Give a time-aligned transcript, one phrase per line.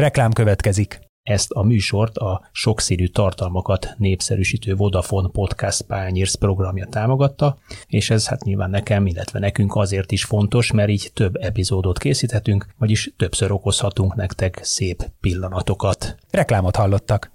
[0.00, 1.00] Reklám következik.
[1.22, 8.44] Ezt a műsort a sokszínű tartalmakat népszerűsítő Vodafone Podcast Pányérsz programja támogatta, és ez hát
[8.44, 14.14] nyilván nekem, illetve nekünk azért is fontos, mert így több epizódot készíthetünk, vagyis többször okozhatunk
[14.14, 16.16] nektek szép pillanatokat.
[16.30, 17.30] Reklámot hallottak.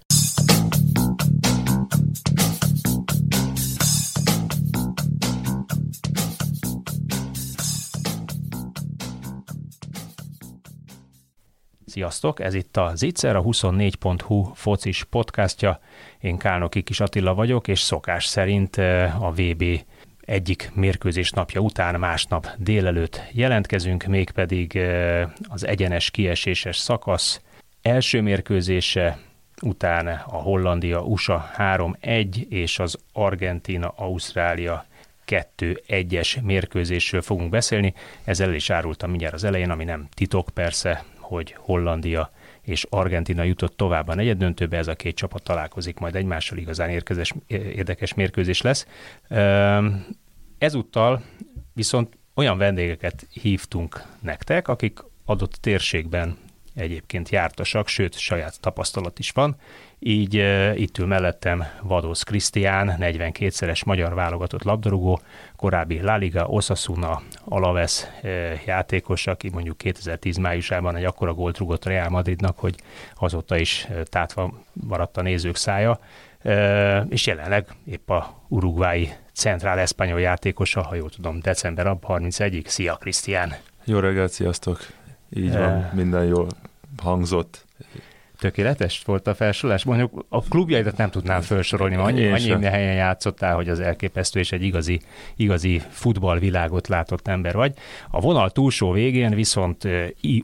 [11.96, 15.80] Sziasztok, ez itt a Zicser, a 24.hu focis podcastja.
[16.20, 19.64] Én Kálnoki Kis Attila vagyok, és szokás szerint eh, a VB
[20.20, 27.40] egyik mérkőzés napja után másnap délelőtt jelentkezünk, mégpedig eh, az egyenes kieséses szakasz
[27.82, 29.18] első mérkőzése,
[29.62, 34.86] után a Hollandia-USA 3-1 és az Argentina-Ausztrália
[35.26, 37.94] 2-1-es mérkőzésről fogunk beszélni.
[38.24, 42.30] Ezzel is árultam mindjárt az elején, ami nem titok persze, hogy Hollandia
[42.62, 47.34] és Argentina jutott tovább a negyeddöntőbe, ez a két csapat találkozik majd egymással, igazán érkezés,
[47.48, 48.86] érdekes mérkőzés lesz.
[50.58, 51.22] Ezúttal
[51.72, 56.36] viszont olyan vendégeket hívtunk nektek, akik adott térségben
[56.74, 59.56] egyébként jártasak, sőt, saját tapasztalat is van.
[59.98, 60.34] Így
[60.74, 65.20] itt ül mellettem Vadosz Krisztián, 42-szeres magyar válogatott labdarúgó,
[65.56, 68.06] korábbi La Liga, Osasuna, Alaves
[68.66, 72.74] játékos, aki mondjuk 2010 májusában egy akkora gólt rugott Real Madridnak, hogy
[73.14, 75.98] azóta is tátva maradt a nézők szája,
[77.08, 82.66] és jelenleg épp a urugvái centrál eszpanyol játékosa, ha jól tudom, december 31-ig.
[82.66, 83.54] Szia, Krisztián!
[83.84, 84.78] Jó reggelt, sziasztok!
[85.30, 86.46] Így van, minden jól
[87.02, 87.64] hangzott.
[88.46, 89.84] Tökéletes volt a felsorolás.
[89.84, 94.62] Mondjuk a klubjaidat nem tudnám felsorolni, annyi, annyi helyen játszottál, hogy az elképesztő, és egy
[94.62, 95.00] igazi,
[95.36, 97.74] igazi futballvilágot látott ember vagy.
[98.10, 99.88] A vonal túlsó végén viszont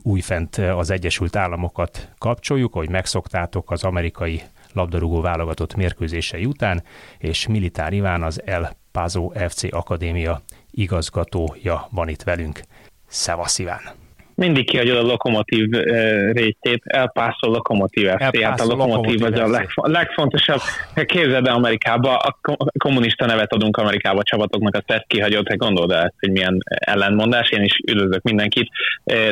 [0.01, 4.41] újfent az Egyesült Államokat kapcsoljuk, hogy megszoktátok az amerikai
[4.73, 6.83] labdarúgó válogatott mérkőzései után,
[7.17, 12.59] és Militár Iván az El Paso FC Akadémia igazgatója van itt velünk.
[13.07, 14.02] Szevasz Iván!
[14.35, 15.81] Mindig kihagyod a lokomotív uh,
[16.31, 20.59] részét, elpászol lokomotív FC, hát a lokomotív az a legfo- legfontosabb.
[21.05, 22.39] Képzeld el Amerikába, a
[22.77, 26.57] kommunista nevet adunk Amerikába a csapatoknak, azt ezt kihagyod, hát gondolod el ezt, hogy milyen
[26.65, 28.69] ellentmondás, én is üdvözlök mindenkit,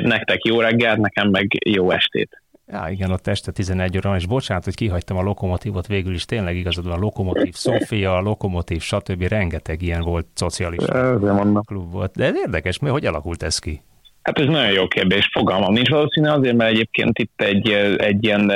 [0.01, 2.41] nektek jó reggelt, nekem meg jó estét.
[2.71, 6.55] Ja, igen, ott este 11 óra, és bocsánat, hogy kihagytam a lokomotívot, végül is tényleg
[6.55, 9.21] igazad van, a lokomotív Sofia, a lokomotív, stb.
[9.21, 11.19] rengeteg ilyen volt szocialista
[11.65, 12.15] klub volt.
[12.15, 13.81] De ez érdekes, mert hogy alakult ez ki?
[14.21, 18.51] Hát ez nagyon jó kérdés, fogalmam nincs valószínű azért, mert egyébként itt egy, egy ilyen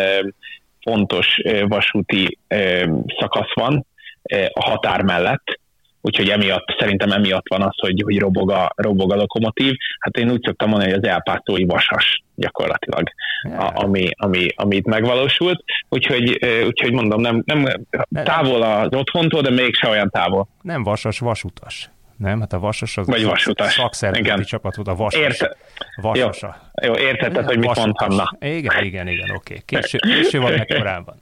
[0.81, 2.37] fontos vasúti
[3.19, 3.85] szakasz van
[4.53, 5.59] a határ mellett,
[6.01, 9.73] úgyhogy emiatt, szerintem emiatt van az, hogy, hogy robog, a, robog a lokomotív.
[9.99, 13.03] Hát én úgy szoktam mondani, hogy az elpásztói vasas gyakorlatilag,
[13.43, 15.63] a, ami, ami, ami itt megvalósult.
[15.89, 17.65] Úgyhogy, úgyhogy mondom, nem, nem
[18.23, 20.47] távol az otthontól, de mégse olyan távol.
[20.61, 22.39] Nem vasas, vasutas nem?
[22.39, 23.73] Hát a Vasas az Vagy vasutas.
[23.73, 25.21] szakszervezeti csapat volt, a Vasas.
[25.21, 25.55] Érte.
[26.01, 26.71] Vasasa.
[26.81, 28.31] Jó, jó értetted, hogy mit mondtam, na.
[28.39, 29.61] Igen, igen, igen, oké.
[29.63, 29.81] Okay.
[29.81, 31.15] Késő, késő van, meg korábban.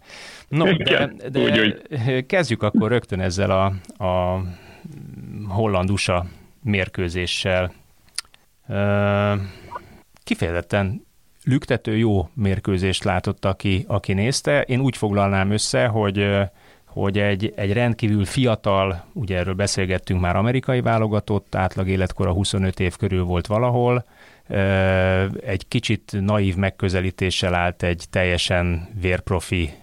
[0.48, 2.26] No, de, de úgy, úgy.
[2.26, 3.66] kezdjük akkor rögtön ezzel a,
[4.06, 4.42] a
[5.48, 6.26] hollandusa
[6.62, 7.74] mérkőzéssel.
[10.24, 11.06] Kifejezetten
[11.44, 14.62] lüktető jó mérkőzést látott, aki, aki nézte.
[14.62, 16.28] Én úgy foglalnám össze, hogy
[16.94, 22.96] hogy egy, egy rendkívül fiatal, ugye erről beszélgettünk már amerikai válogatott, átlag életkora 25 év
[22.96, 24.06] körül volt valahol,
[25.46, 29.74] egy kicsit naív megközelítéssel állt egy teljesen vérprofi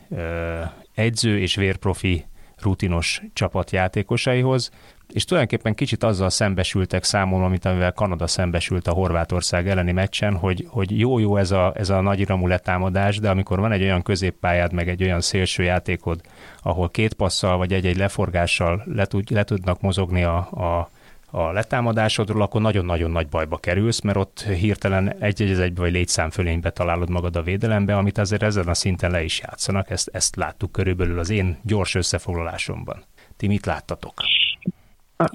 [0.94, 2.24] edző és vérprofi
[2.62, 4.70] rutinos csapat játékosaihoz,
[5.12, 10.66] és tulajdonképpen kicsit azzal szembesültek számomra, mint amivel Kanada szembesült a Horvátország elleni meccsen, hogy,
[10.68, 14.88] hogy jó-jó ez a, ez a nagyiramú letámadás, de amikor van egy olyan középpályád, meg
[14.88, 16.20] egy olyan szélső játékod,
[16.62, 20.90] ahol két passzal vagy egy-egy leforgással le, tud, le tudnak mozogni a, a
[21.32, 27.10] a letámadásodról, akkor nagyon-nagyon nagy bajba kerülsz, mert ott hirtelen egy-egy egybe vagy létszámfölénybe találod
[27.10, 31.18] magad a védelembe, amit azért ezen a szinten le is játszanak, ezt, ezt láttuk körülbelül
[31.18, 33.04] az én gyors összefoglalásomban.
[33.36, 34.14] Ti mit láttatok?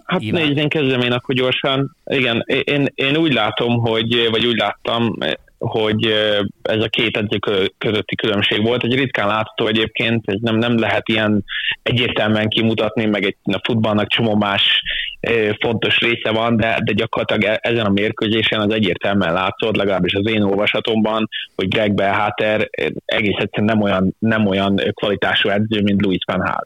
[0.06, 1.96] Hát nézd, én kezdem én akkor gyorsan.
[2.06, 5.18] Igen, én, én úgy látom, hogy, vagy úgy láttam,
[5.58, 6.06] hogy
[6.62, 7.40] ez a két edző
[7.78, 8.84] közötti különbség volt.
[8.84, 11.44] Egy ritkán látható egyébként, ez nem, nem lehet ilyen
[11.84, 14.82] egyértelműen kimutatni, meg egy a futballnak csomó más
[15.60, 20.28] fontos része van, de, de gyakorlatilag e, ezen a mérkőzésen az egyértelműen látszott, legalábbis az
[20.28, 22.70] én olvasatomban, hogy Greg Belháter
[23.06, 26.66] egész egyszerűen nem olyan, nem olyan kvalitású edző, mint Louis Van Gaal.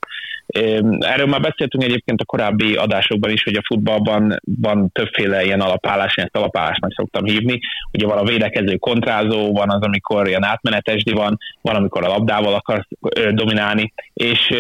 [1.00, 6.18] Erről már beszéltünk egyébként a korábbi adásokban is, hogy a futballban van többféle ilyen alapállás,
[6.18, 7.60] én ezt alapállásnak szoktam hívni.
[7.92, 12.54] Ugye van a védekező kontrázó, van az, amikor ilyen átmenetesdi van, van, amikor a labdával
[12.54, 12.88] akar
[13.32, 14.54] dominálni, és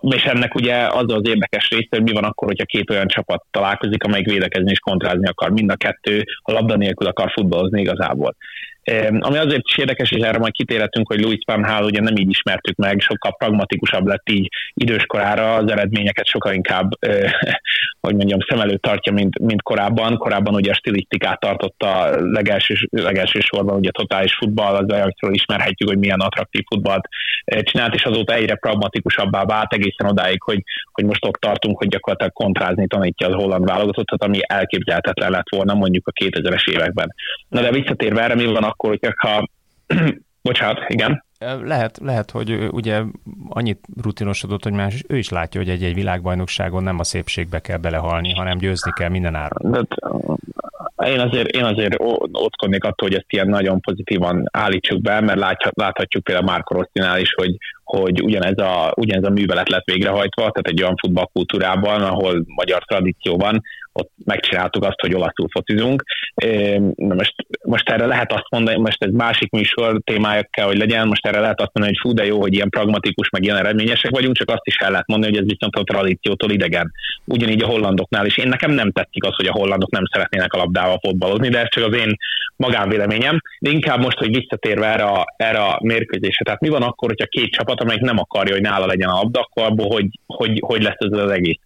[0.00, 3.44] és ennek ugye az az érdekes része, hogy mi van akkor, hogyha két olyan csapat
[3.50, 5.50] találkozik, amelyik védekezni és kontrázni akar.
[5.50, 8.36] Mind a kettő a labda nélkül akar futballozni igazából.
[9.18, 12.28] Ami azért is érdekes, és erre majd kitérhetünk, hogy Louis Van Gaal ugye nem így
[12.28, 16.90] ismertük meg, sokkal pragmatikusabb lett így időskorára, az eredményeket sokkal inkább,
[18.06, 20.16] hogy mondjam, szem előtt tartja, mint, mint korábban.
[20.16, 25.98] Korábban ugye a stilisztikát tartotta legelső, legelső sorban, ugye totális futball, az Ajaxról ismerhetjük, hogy
[25.98, 27.08] milyen attraktív futballt
[27.60, 30.62] csinált, és azóta egyre pragmatikusabbá vált egészen odáig, hogy,
[30.92, 35.74] hogy most ott tartunk, hogy gyakorlatilag kontrázni tanítja az holland válogatottat, ami elképzelhetetlen lett volna
[35.74, 37.14] mondjuk a 2000-es években.
[37.48, 39.48] Na de visszatérve erre, mi van akkor, hogyha...
[40.42, 41.24] Bocsánat, igen.
[41.62, 43.02] Lehet, lehet, hogy ugye
[43.48, 48.34] annyit rutinosodott, hogy már ő is látja, hogy egy-egy világbajnokságon nem a szépségbe kell belehalni,
[48.34, 49.70] hanem győzni kell minden áron.
[49.70, 49.80] De,
[51.04, 51.94] én azért, én azért
[52.32, 55.38] ottkonnék attól, hogy ezt ilyen nagyon pozitívan állítsuk be, mert
[55.74, 60.68] láthatjuk például Márko Rosszinál is, hogy, hogy ugyanez a, ugyanez a művelet lett végrehajtva, tehát
[60.68, 63.62] egy olyan futballkultúrában, ahol magyar tradíció van,
[63.96, 66.02] ott megcsináltuk azt, hogy olaszul focizunk.
[66.94, 67.34] Na most,
[67.64, 71.40] most erre lehet azt mondani, most ez másik műsor témája kell, hogy legyen, most erre
[71.40, 74.50] lehet azt mondani, hogy fú, de jó, hogy ilyen pragmatikus, meg ilyen eredményesek vagyunk, csak
[74.50, 76.92] azt is el lehet mondani, hogy ez viszont a tradíciótól idegen.
[77.24, 78.36] Ugyanígy a hollandoknál is.
[78.36, 81.68] Én nekem nem tetszik az, hogy a hollandok nem szeretnének a labdával fotbalozni, de ez
[81.68, 82.16] csak az én
[82.56, 83.40] magánvéleményem.
[83.60, 86.44] De inkább most, hogy visszatérve erre a, erre a mérkőzésre.
[86.44, 89.40] Tehát mi van akkor, hogyha két csapat, amelyik nem akarja, hogy nála legyen a labda,
[89.40, 91.58] akkor abból hogy, hogy, hogy lesz ez az egész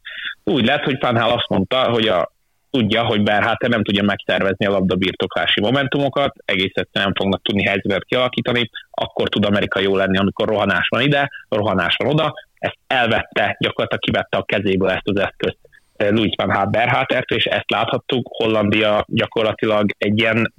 [0.50, 2.32] úgy lett, hogy Fanhál azt mondta, hogy a,
[2.70, 8.04] tudja, hogy Berháter nem tudja megtervezni a labdabirtoklási momentumokat, egész egyszerűen nem fognak tudni helyzetet
[8.04, 12.34] kialakítani, akkor tud Amerika jó lenni, amikor rohanás van ide, rohanás van oda.
[12.58, 15.58] Ezt elvette, gyakorlatilag kivette a kezéből ezt az eszközt
[15.96, 18.28] eh, Louis van Gaal Berhátertől, és ezt láthattuk.
[18.30, 20.52] Hollandia gyakorlatilag egy ilyen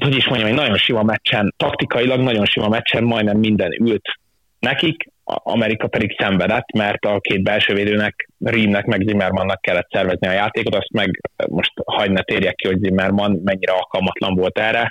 [0.00, 4.18] hogy is mondjam, egy nagyon sima meccsen, taktikailag nagyon sima meccsen majdnem minden ült
[4.58, 10.32] nekik, Amerika pedig szenvedett, mert a két belső védőnek, Rímnek meg Zimmermannak kellett szervezni a
[10.32, 14.90] játékot, azt meg most hagyd ne térjek ki, hogy Zimmerman mennyire alkalmatlan volt erre.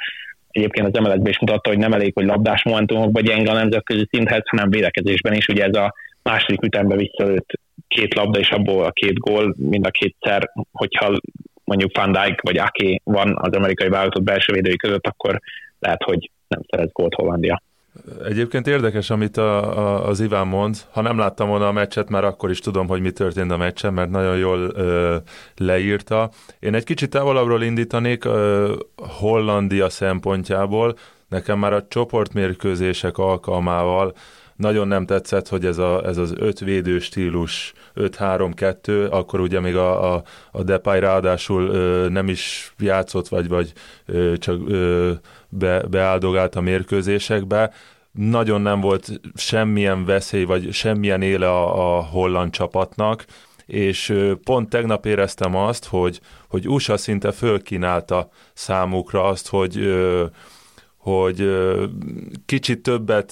[0.52, 4.42] Egyébként az mls is mutatta, hogy nem elég, hogy labdás momentumokban gyenge a nemzetközi szinthez,
[4.50, 5.48] hanem védekezésben is.
[5.48, 5.94] Ugye ez a
[6.24, 7.50] második ütembe visszalőtt
[7.88, 11.18] két labda, és abból a két gól, mind a kétszer, hogyha
[11.64, 15.40] mondjuk Van Dijk vagy Aki van az amerikai válogatott belső védői között, akkor
[15.80, 17.62] lehet, hogy nem szerez gólt Hollandia.
[18.24, 20.78] Egyébként érdekes, amit a, a, az Iván mond.
[20.92, 23.94] Ha nem láttam volna a meccset, már akkor is tudom, hogy mi történt a meccsen,
[23.94, 25.16] mert nagyon jól ö,
[25.56, 26.30] leírta.
[26.60, 30.98] Én egy kicsit távolabbról indítanék ö, Hollandia szempontjából.
[31.28, 34.14] Nekem már a csoportmérkőzések alkalmával
[34.56, 39.76] nagyon nem tetszett, hogy ez, a, ez az öt védő stílus, 5-3-2, akkor ugye még
[39.76, 43.74] a, a, a Depay ráadásul ö, nem is játszott, vagy, vagy
[44.06, 45.12] ö, csak ö,
[45.50, 47.72] be, beáldogált a mérkőzésekbe.
[48.18, 53.26] Nagyon nem volt semmilyen veszély, vagy semmilyen éle a, a holland csapatnak,
[53.66, 56.20] és pont tegnap éreztem azt, hogy,
[56.50, 59.96] hogy USA szinte fölkínálta számukra azt, hogy
[60.98, 61.50] hogy
[62.46, 63.32] kicsit többet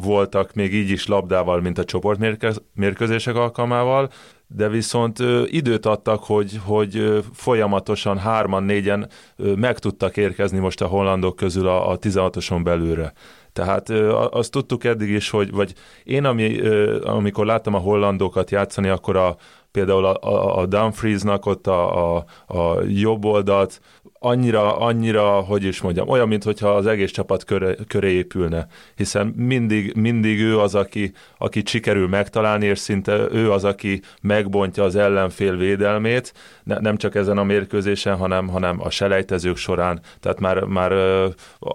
[0.00, 4.10] voltak még így is labdával, mint a csoportmérkőzések alkalmával,
[4.46, 11.36] de viszont időt adtak, hogy, hogy folyamatosan hárman, négyen meg tudtak érkezni most a hollandok
[11.36, 13.12] közül a, a 16-oson belülre.
[13.52, 13.90] Tehát
[14.30, 16.60] azt tudtuk eddig is, hogy, vagy én, ami,
[17.04, 19.36] amikor láttam a hollandokat játszani, akkor a,
[19.70, 23.80] például a, a, a Dumfriesnak ott a, a, a jobb oldalt
[24.24, 29.94] annyira, annyira, hogy is mondjam, olyan, mintha az egész csapat köré, köré épülne, hiszen mindig,
[29.94, 35.56] mindig ő az, aki, aki sikerül megtalálni, és szinte ő az, aki megbontja az ellenfél
[35.56, 36.32] védelmét,
[36.64, 40.92] ne, nem csak ezen a mérkőzésen, hanem, hanem a selejtezők során, tehát már, már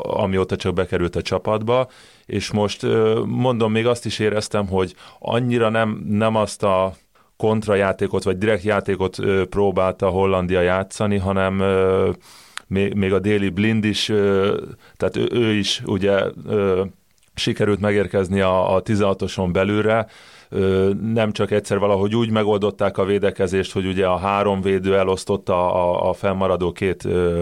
[0.03, 1.87] amióta csak bekerült a csapatba,
[2.25, 2.85] és most
[3.25, 6.93] mondom, még azt is éreztem, hogy annyira nem, nem azt a
[7.37, 12.09] kontrajátékot, vagy direkt játékot ö, próbálta Hollandia játszani, hanem ö,
[12.67, 14.57] még, a déli blind is, ö,
[14.95, 16.83] tehát ő, is ugye ö,
[17.35, 20.07] sikerült megérkezni a, a 16-oson belülre,
[20.49, 25.73] ö, nem csak egyszer valahogy úgy megoldották a védekezést, hogy ugye a három védő elosztotta
[25.73, 27.41] a, a fennmaradó két ö,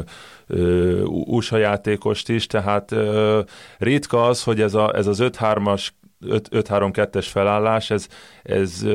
[1.08, 3.42] USA játékost is, tehát ö,
[3.78, 5.88] ritka az, hogy ez, a, ez az 5-3-as
[6.29, 8.08] 5-3-2-es felállás, ez,
[8.44, 8.86] ez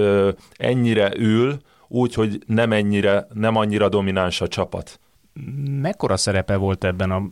[0.56, 1.58] ennyire ül,
[1.88, 5.00] úgy, hogy nem, ennyire, nem annyira domináns a csapat.
[5.80, 7.22] Mekkora szerepe volt ebben a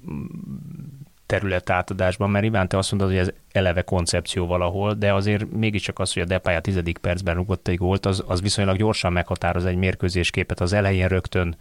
[1.28, 5.98] terület átadásban, mert Iván, te azt mondod, hogy ez eleve koncepció valahol, de azért mégiscsak
[5.98, 9.64] az, hogy a Depay a tizedik percben rúgott egy gólt, az, az viszonylag gyorsan meghatároz
[9.64, 11.56] egy mérkőzésképet, az elején rögtön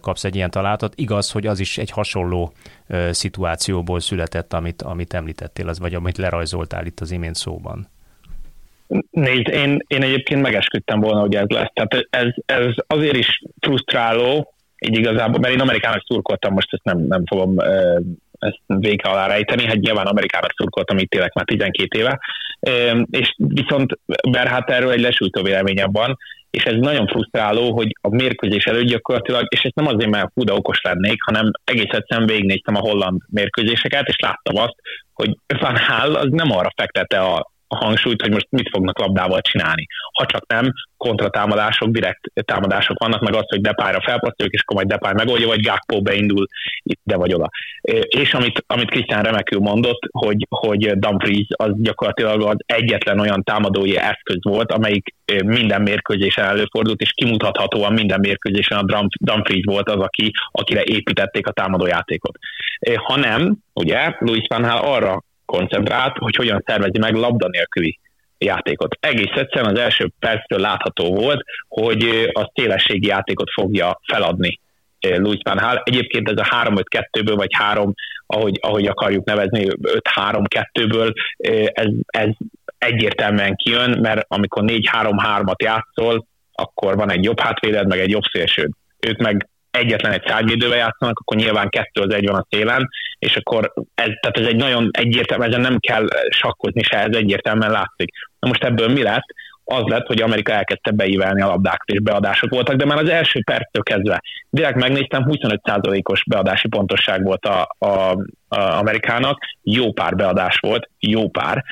[0.00, 0.94] kapsz egy ilyen találatot.
[0.96, 2.52] Igaz, hogy az is egy hasonló
[3.10, 7.88] szituációból született, amit, amit említettél, az, vagy amit lerajzoltál itt az imént szóban.
[9.10, 11.70] Nézd, én, én egyébként megesküdtem volna, hogy ez lesz.
[11.72, 16.98] Tehát ez, ez azért is frusztráló, így igazából, mert én Amerikának szurkoltam, most ezt nem,
[16.98, 17.56] nem fogom
[18.42, 22.20] ezt vége alá rejteni, hát nyilván Amerikának szurkoltam itt élek már 12 éve,
[23.10, 23.98] és viszont
[24.30, 26.18] Berhát erről egy lesújtó véleményem van,
[26.50, 30.42] és ez nagyon frusztráló, hogy a mérkőzés előtt gyakorlatilag, és ezt nem azért, mert fú,
[30.46, 34.74] okos lennék, hanem egész egyszerűen végignéztem a holland mérkőzéseket, és láttam azt,
[35.12, 39.40] hogy Van Hall az nem arra fektette a, a hangsúlyt, hogy most mit fognak labdával
[39.40, 39.86] csinálni.
[40.12, 44.88] Ha csak nem, kontratámadások, direkt támadások vannak, meg az, hogy Depályra felpasszoljuk, és akkor majd
[44.88, 46.46] Depály megoldja, vagy Gakpo beindul
[46.82, 47.50] ide vagy oda.
[48.06, 53.96] És amit, amit Krisztián remekül mondott, hogy, hogy Dumfries az gyakorlatilag az egyetlen olyan támadói
[53.96, 55.14] eszköz volt, amelyik
[55.44, 61.52] minden mérkőzésen előfordult, és kimutathatóan minden mérkőzésen a Dumfries volt az, aki, akire építették a
[61.52, 62.38] támadójátékot.
[62.96, 65.22] Ha nem, ugye, Luis Van Gaal arra
[65.56, 67.98] koncentrált, hogy hogyan szervezi meg labda nélküli
[68.38, 68.96] játékot.
[69.00, 74.60] Egész egyszerűen az első perctől látható volt, hogy a szélességi játékot fogja feladni
[75.00, 75.82] Luis Van Gaal.
[75.84, 77.94] Egyébként ez a 3-5-2-ből, vagy 3,
[78.26, 81.12] ahogy, ahogy akarjuk nevezni, 5-3-2-ből,
[81.72, 82.28] ez, ez
[82.78, 88.70] egyértelműen kijön, mert amikor 4-3-3-at játszol, akkor van egy jobb hátvéded, meg egy jobb szélsőd.
[89.00, 92.88] Ők meg egyetlen egy szárnyvédővel játszanak, akkor nyilván kettő az egy van a szélen,
[93.18, 97.70] és akkor ez, tehát ez egy nagyon egyértelmű, ezen nem kell sakkozni se, ez egyértelműen
[97.70, 98.12] látszik.
[98.38, 99.24] Na most ebből mi lett?
[99.64, 103.42] Az lett, hogy Amerika elkezdte beívelni a labdákat, és beadások voltak, de már az első
[103.44, 107.88] perctől kezdve, direkt megnéztem, 25%-os beadási pontosság volt a, a,
[108.48, 111.64] a Amerikának, jó pár beadás volt, jó pár,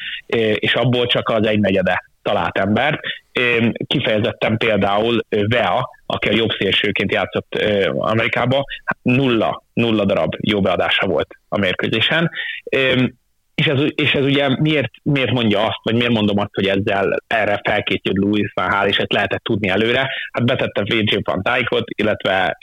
[0.55, 3.01] és abból csak az egy negyede talált embert.
[3.87, 7.55] Kifejezetten például Vea, aki a jobb szélsőként játszott
[7.99, 8.65] Amerikába,
[9.03, 12.31] nulla, nulla darab jó beadása volt a mérkőzésen.
[13.61, 17.23] És ez, és ez ugye miért, miért mondja azt, vagy miért mondom azt, hogy ezzel
[17.27, 20.11] erre felkészült Louis van Hál, és ezt lehetett tudni előre?
[20.33, 22.59] Hát betette VJ van Dijkot, illetve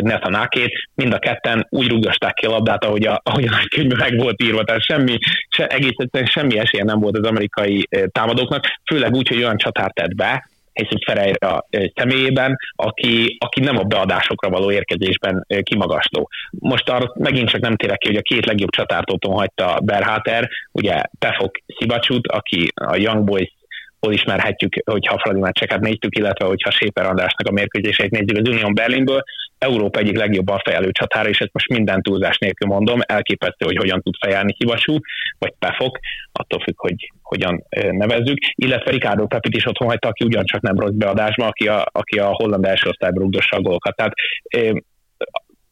[0.00, 3.98] Nathan Akét, mind a ketten úgy rugdosták ki a labdát, ahogy a, ahogy a könyvben
[3.98, 8.64] meg volt írva, tehát semmi, se, egész egyszerűen semmi esélye nem volt az amerikai támadóknak,
[8.86, 14.50] főleg úgy, hogy olyan csatárt tett be, Helyszín Ferreira személyében, aki, aki nem a beadásokra
[14.50, 16.28] való érkezésben kimagasló.
[16.50, 21.02] Most arra megint csak nem térek ki, hogy a két legjobb csatártóton hagyta Berháter, ugye
[21.18, 23.52] Pefok Szibacsút, aki a Young Boys
[24.00, 28.74] hol ismerhetjük, hogyha Fradi meccseket néztük, illetve hogyha Séper Andrásnak a mérkőzéseit nézzük az Unión
[28.74, 29.24] Berlinből,
[29.64, 34.02] Európa egyik legjobban fejelő csatára, és ezt most minden túlzás nélkül mondom, elképesztő, hogy hogyan
[34.02, 34.98] tud fejelni Hivasú,
[35.38, 35.98] vagy Pefok,
[36.32, 40.94] attól függ, hogy hogyan nevezzük, illetve Ricardo Pepit is otthon hagyta, aki ugyancsak nem rossz
[40.94, 43.96] beadásban, aki a, aki a holland első osztályban rugdossa a gólokat.
[43.96, 44.12] Tehát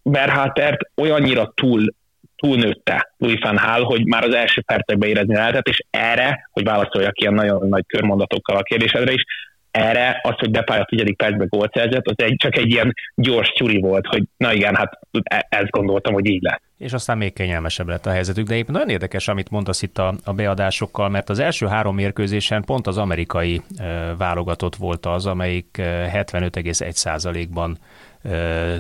[0.03, 1.95] Berhátert olyannyira túl
[2.37, 7.21] túlnőtte Louis van Hall, hogy már az első percekben érezni lehetett, és erre, hogy válaszoljak
[7.21, 9.25] ilyen nagyon nagy körmondatokkal a kérdésedre is,
[9.73, 13.53] erre az, hogy Depay a tizedik percben gólt szerzett, az egy, csak egy ilyen gyors
[13.53, 16.61] csuri volt, hogy na igen, hát e, ezt gondoltam, hogy így lesz.
[16.79, 20.15] És aztán még kényelmesebb lett a helyzetük, de éppen nagyon érdekes, amit mondasz itt a,
[20.25, 25.77] a beadásokkal, mert az első három mérkőzésen pont az amerikai e, válogatott volt az, amelyik
[25.81, 27.79] 75,1%-ban
[28.23, 28.77] e,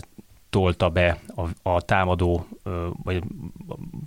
[0.51, 2.47] tolta be a, a támadó,
[3.03, 3.23] vagy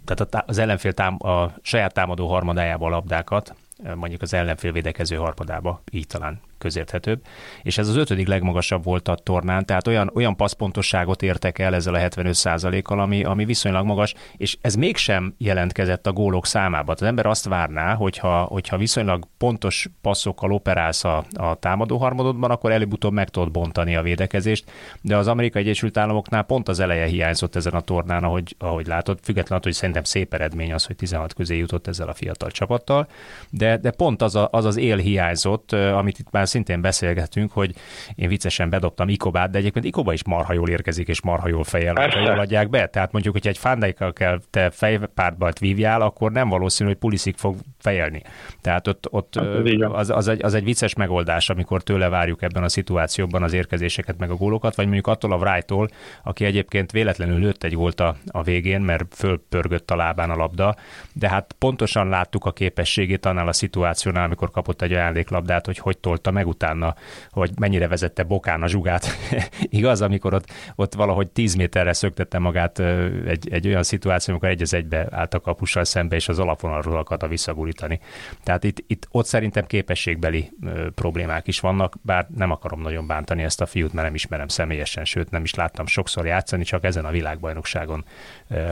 [0.05, 3.55] tehát az ellenfél tám, a saját támadó harmadájába a labdákat,
[3.95, 7.21] mondjuk az ellenfél védekező harmadába, így talán közérthetőbb,
[7.63, 11.93] és ez az ötödik legmagasabb volt a tornán, tehát olyan, olyan passzpontosságot értek el ezzel
[11.93, 16.91] a 75%-kal, ami, ami viszonylag magas, és ez mégsem jelentkezett a gólok számába.
[16.91, 22.71] Az ember azt várná, hogyha, hogyha viszonylag pontos passzokkal operálsz a, a támadó harmadodban, akkor
[22.71, 27.55] előbb-utóbb meg tudod bontani a védekezést, de az Amerikai Egyesült Államoknál pont az eleje hiányzott
[27.55, 31.33] ezen a tornán, ahogy, ahogy látod, függetlenül attól, hogy szerintem szép eredmény az, hogy 16
[31.33, 33.07] közé jutott ezzel a fiatal csapattal,
[33.49, 37.75] de, de pont az, a, az az él hiányzott, amit itt már szintén beszélgetünk, hogy
[38.15, 41.63] én viccesen bedobtam Ikobát, de egyébként Ikoba is marha jól érkezik, és marha jól
[42.11, 42.87] hogy jól adják be.
[42.87, 47.55] Tehát mondjuk, hogy egy fándaikkal kell te fejpártbalt vívjál, akkor nem valószínű, hogy Puliszik fog
[47.79, 48.21] fejelni.
[48.61, 52.63] Tehát ott, ott hát, az, az, egy, az egy vicces megoldás, amikor tőle várjuk ebben
[52.63, 55.89] a szituációban az érkezéseket, meg a gólokat, vagy mondjuk attól a Wright-tól,
[56.23, 60.75] aki egyébként véletlenül lőtt egy gólt a, a végén, mert fölpörgött a lábán a labda,
[61.13, 65.97] de hát pontosan láttuk a képességét annál a szituációnál, amikor kapott egy ajándéklabdát, hogy hogy
[65.97, 66.95] tolta meg utána,
[67.29, 69.07] hogy mennyire vezette Bokán a zsugát.
[69.79, 72.79] Igaz, amikor ott, ott valahogy 10 méterre szöktette magát
[73.25, 76.97] egy, egy olyan szituáció, amikor egy az egybe állt a kapussal szembe, és az alapvonalról
[76.97, 77.99] akarta visszagurítani.
[78.43, 80.51] Tehát itt, itt ott szerintem képességbeli
[80.95, 85.05] problémák is vannak, bár nem akarom nagyon bántani ezt a fiút, mert nem ismerem személyesen,
[85.05, 88.05] sőt nem is láttam sokszor játszani, csak ezen a világbajnokságon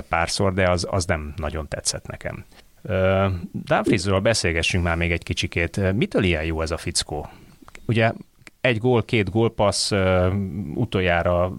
[0.10, 2.46] párszor, de az, az nem nagyon tetszett nekem.
[3.51, 5.93] Dumfriesről beszélgessünk már még egy kicsikét.
[5.93, 7.29] Mitől ilyen jó ez a fickó?
[7.85, 8.11] Ugye
[8.61, 9.91] egy gól, két gólpassz
[10.73, 11.53] utoljára,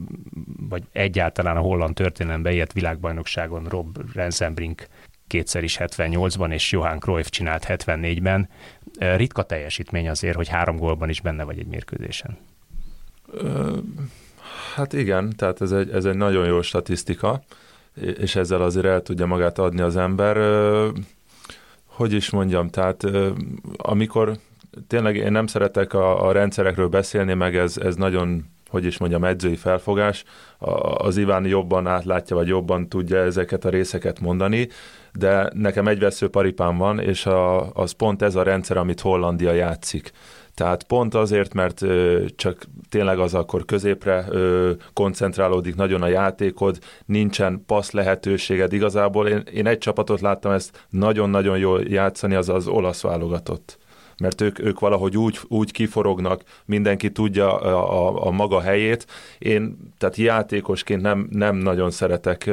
[0.69, 4.87] vagy egyáltalán a holland történelembe ilyet világbajnokságon Rob Rensenbrink
[5.27, 8.49] kétszer is 78-ban, és Johan Cruyff csinált 74-ben.
[8.99, 12.37] Ritka teljesítmény azért, hogy három gólban is benne vagy egy mérkőzésen.
[14.75, 17.43] Hát igen, tehát ez egy, ez egy nagyon jó statisztika,
[18.19, 20.37] és ezzel azért el tudja magát adni az ember.
[21.85, 23.07] Hogy is mondjam, tehát
[23.77, 24.39] amikor
[24.87, 29.25] tényleg én nem szeretek a, a rendszerekről beszélni, meg ez, ez nagyon hogy is mondjam,
[29.25, 30.25] edzői felfogás.
[30.97, 34.69] Az Iván jobban átlátja, vagy jobban tudja ezeket a részeket mondani,
[35.13, 39.53] de nekem egy vesző paripám van, és a, az pont ez a rendszer, amit Hollandia
[39.53, 40.11] játszik.
[40.55, 46.79] Tehát pont azért, mert ö, csak tényleg az akkor középre ö, koncentrálódik nagyon a játékod,
[47.07, 49.29] nincsen passz lehetőséged igazából.
[49.29, 53.79] Én, én egy csapatot láttam ezt nagyon-nagyon jól játszani, az az olasz válogatott
[54.19, 59.07] mert ők, ők valahogy úgy, úgy kiforognak, mindenki tudja a, a, a maga helyét.
[59.39, 62.51] Én, tehát játékosként nem, nem nagyon szeretek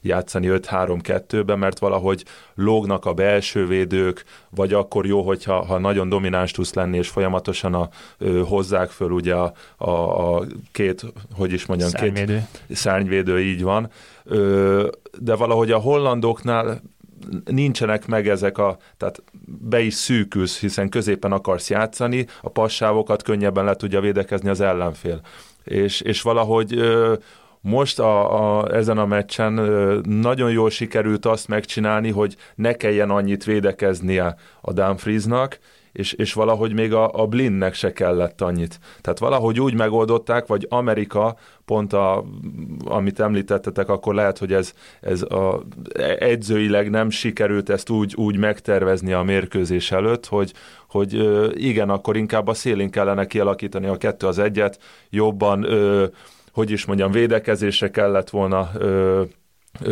[0.00, 2.24] játszani 5-3-2-be, mert valahogy
[2.54, 7.74] lógnak a belső védők, vagy akkor jó, hogyha ha nagyon domináns tudsz lenni, és folyamatosan
[7.74, 7.88] a,
[8.18, 12.46] ö, hozzák föl ugye a, a, a két, hogy is mondjam, szárnyvédő.
[12.66, 13.90] két szárnyvédő, így van.
[14.24, 14.88] Ö,
[15.18, 16.80] de valahogy a hollandoknál
[17.44, 19.22] nincsenek meg ezek a, tehát
[19.68, 25.20] be is szűkülsz, hiszen középen akarsz játszani, a passávokat könnyebben le tudja védekezni az ellenfél.
[25.64, 26.80] És, és valahogy
[27.60, 29.52] most a, a, ezen a meccsen
[30.04, 35.58] nagyon jól sikerült azt megcsinálni, hogy ne kelljen annyit védekeznie a Dumfriesnak,
[35.98, 38.78] és, és valahogy még a, a Blindnek se kellett annyit.
[39.00, 42.24] Tehát valahogy úgy megoldották, vagy Amerika, pont a,
[42.84, 45.62] amit említettetek, akkor lehet, hogy ez, ez a,
[46.18, 50.52] edzőileg nem sikerült ezt úgy, úgy megtervezni a mérkőzés előtt, hogy,
[50.88, 51.12] hogy
[51.62, 54.78] igen, akkor inkább a szélén kellene kialakítani a kettő az egyet,
[55.10, 55.66] jobban,
[56.52, 58.70] hogy is mondjam, védekezésre kellett volna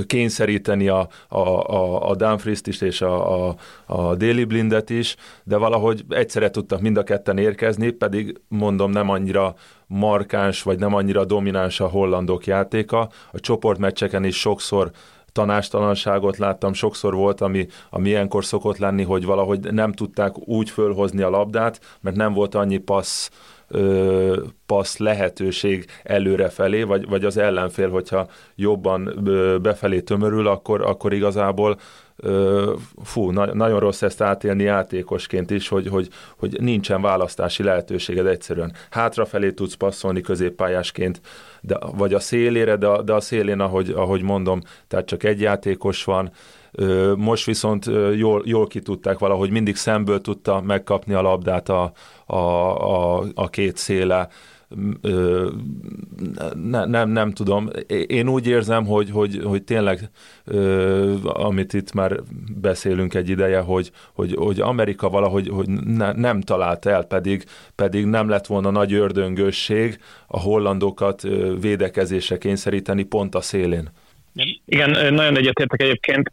[0.06, 3.54] kényszeríteni a, a, a, a Dumfries-t is és a, a,
[3.86, 9.08] a Daily Blindet is, de valahogy egyszerre tudtak mind a ketten érkezni, pedig mondom nem
[9.08, 9.54] annyira
[9.86, 13.08] markáns, vagy nem annyira domináns a hollandok játéka.
[13.32, 14.90] A csoportmeccseken is sokszor
[15.32, 21.22] tanástalanságot láttam, sokszor volt, ami, ami ilyenkor szokott lenni, hogy valahogy nem tudták úgy fölhozni
[21.22, 23.30] a labdát, mert nem volt annyi passz
[23.68, 31.12] ö, passz lehetőség előrefelé, vagy, vagy az ellenfél, hogyha jobban ö, befelé tömörül, akkor, akkor
[31.12, 31.78] igazából
[32.16, 38.26] ö, fú, na, nagyon rossz ezt átélni játékosként is, hogy, hogy, hogy nincsen választási lehetőséged
[38.26, 38.72] egyszerűen.
[38.90, 41.20] Hátrafelé tudsz passzolni középpályásként,
[41.60, 46.04] de, vagy a szélére, de, de a szélén, ahogy, ahogy mondom, tehát csak egy játékos
[46.04, 46.30] van,
[47.16, 47.86] most viszont
[48.16, 51.92] jól, jól ki tudták valahogy, mindig szemből tudta megkapni a labdát a,
[52.26, 54.28] a, a, a két széle,
[56.54, 57.68] ne, nem, nem tudom.
[58.06, 60.10] Én úgy érzem, hogy, hogy, hogy tényleg,
[61.22, 62.20] amit itt már
[62.60, 68.04] beszélünk egy ideje, hogy, hogy, hogy Amerika valahogy hogy ne, nem talált el, pedig, pedig
[68.04, 71.22] nem lett volna nagy ördöngösség a hollandokat
[71.60, 73.90] védekezésre kényszeríteni pont a szélén.
[74.64, 76.32] Igen, nagyon egyetértek egyébként.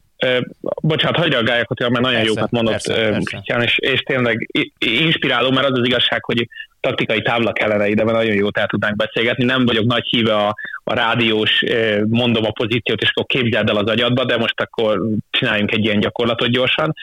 [0.82, 5.68] Bocsánat, hagyj reagáljak, hogy mert nagyon persze, jókat mondott Krisztián, és, és tényleg inspiráló, mert
[5.68, 6.48] az az igazság, hogy
[6.80, 9.44] taktikai tábla kellene ide, mert nagyon jót el tudnánk beszélgetni.
[9.44, 11.64] Nem vagyok nagy híve a, a rádiós,
[12.08, 16.00] mondom a pozíciót, és akkor képzeld el az agyadba, de most akkor csináljunk egy ilyen
[16.00, 16.96] gyakorlatot gyorsan.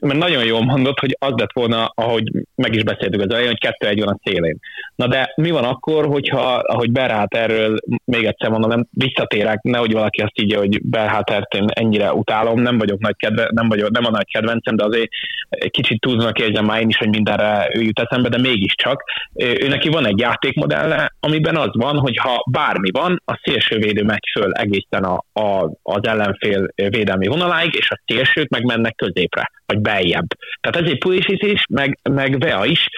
[0.00, 3.60] Mert nagyon jól mondott, hogy az lett volna, ahogy meg is beszéltük az elején, hogy
[3.60, 4.58] kettő egy van a szélén.
[4.96, 9.92] Na de mi van akkor, hogyha, ahogy Berhát erről, még egyszer mondom, nem visszatérek, nehogy
[9.92, 14.04] valaki azt így, hogy Berhátert én ennyire utálom, nem vagyok nagy kedve, nem, vagyok, nem
[14.04, 15.08] a nagy kedvencem, de azért
[15.48, 19.02] egy kicsit túlznak érzem már én is, hogy mindenre ő jut eszembe, de mégiscsak.
[19.34, 24.24] Ő neki van egy játékmodelle, amiben az van, hogy ha bármi van, a szélsővédő megy
[24.32, 29.78] föl egészen a, a, az ellenfél védelmi vonaláig, és a szélsők meg mennek középre, vagy
[29.78, 30.26] beljebb.
[30.60, 32.88] Tehát ezért Pulisic is, meg, meg Vea is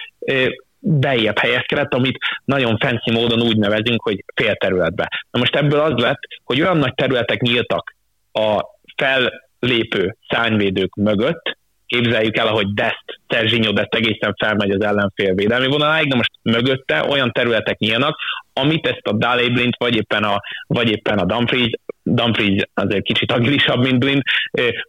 [0.79, 5.09] beljebb helyezkedett, amit nagyon fancy módon úgy nevezünk, hogy félterületbe.
[5.31, 7.95] Na most ebből az lett, hogy olyan nagy területek nyíltak
[8.33, 8.64] a
[8.97, 16.09] fellépő szányvédők mögött, képzeljük el, ahogy Dest, Serginho Dest egészen felmegy az ellenfél védelmi vonaláig,
[16.09, 18.18] de most mögötte olyan területek nyílnak,
[18.53, 21.70] amit ezt a Daley Blind, vagy éppen a, vagy éppen a Dumfries,
[22.03, 24.22] Dumfries azért kicsit agilisabb, mint Blind,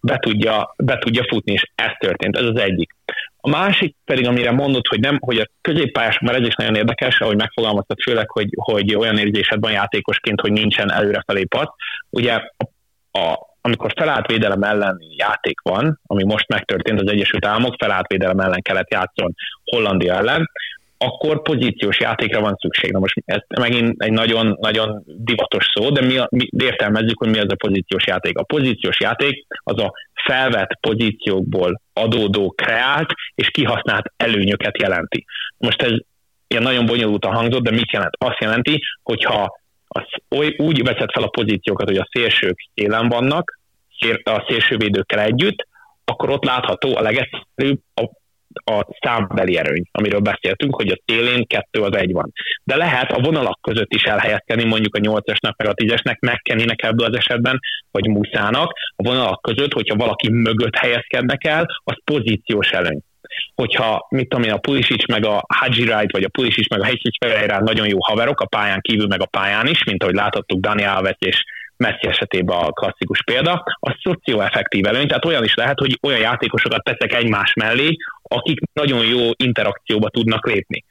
[0.01, 2.95] be tudja, be tudja futni, és ez történt, ez az egyik.
[3.37, 7.19] A másik pedig, amire mondod, hogy nem, hogy a középpályás, mert ez is nagyon érdekes,
[7.19, 11.73] ahogy megfogalmaztad, főleg, hogy, hogy olyan érzésed van játékosként, hogy nincsen előrefelé pat.
[12.09, 17.75] Ugye a, a, amikor felállt védelem elleni játék van, ami most megtörtént az Egyesült Államok,
[17.77, 20.49] felállt védelem ellen kellett játszon Hollandia ellen,
[20.97, 22.91] akkor pozíciós játékra van szükség.
[22.91, 27.29] Na most ez megint egy nagyon, nagyon divatos szó, de mi, a, mi értelmezzük, hogy
[27.29, 28.37] mi az a pozíciós játék.
[28.37, 29.93] A pozíciós játék az a
[30.25, 35.25] felvett pozíciókból adódó kreált és kihasznált előnyöket jelenti.
[35.57, 35.91] Most ez
[36.47, 38.13] ilyen nagyon bonyolultan hangzott, de mit jelent?
[38.17, 43.56] Azt jelenti, hogyha az, oly, úgy veszed fel a pozíciókat, hogy a szélsők élen vannak,
[44.23, 45.67] a szélsővédőkkel együtt,
[46.05, 48.09] akkor ott látható a legegyszerűbb a
[48.65, 52.31] a számbeli erőny, amiről beszéltünk, hogy a szélén kettő az egy van.
[52.63, 57.07] De lehet a vonalak között is elhelyezkedni, mondjuk a 8-esnek meg a 10-esnek, megkennének ebből
[57.07, 57.59] az esetben,
[57.91, 63.01] vagy muszának, a vonalak között, hogyha valaki mögött helyezkednek el, az pozíciós előny
[63.55, 66.85] hogyha, mit tudom én, a Pulisic meg a Haji Wright, vagy a Pulisic meg a
[66.85, 70.59] Hegysics Ferreira nagyon jó haverok, a pályán kívül meg a pályán is, mint ahogy láthattuk
[70.59, 71.43] Dani Alves és
[71.77, 76.83] Messi esetében a klasszikus példa, a szocioeffektív előny, tehát olyan is lehet, hogy olyan játékosokat
[76.83, 80.83] teszek egymás mellé, akik nagyon jó interakcióba tudnak lépni.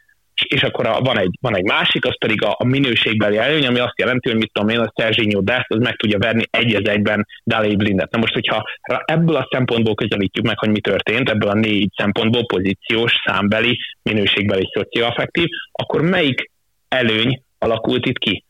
[0.42, 3.78] És akkor a, van, egy, van egy másik, az pedig a, a minőségbeli előny, ami
[3.78, 6.88] azt jelenti, hogy mit tudom én, a Serginho Dest, az meg tudja verni egy az
[6.88, 8.10] egyben Daley Blindet.
[8.10, 8.64] Na most, hogyha
[9.04, 14.70] ebből a szempontból közelítjük meg, hogy mi történt, ebből a négy szempontból pozíciós, számbeli, minőségbeli,
[14.72, 16.50] szocioaffektív, akkor melyik
[16.88, 18.45] előny alakult itt ki?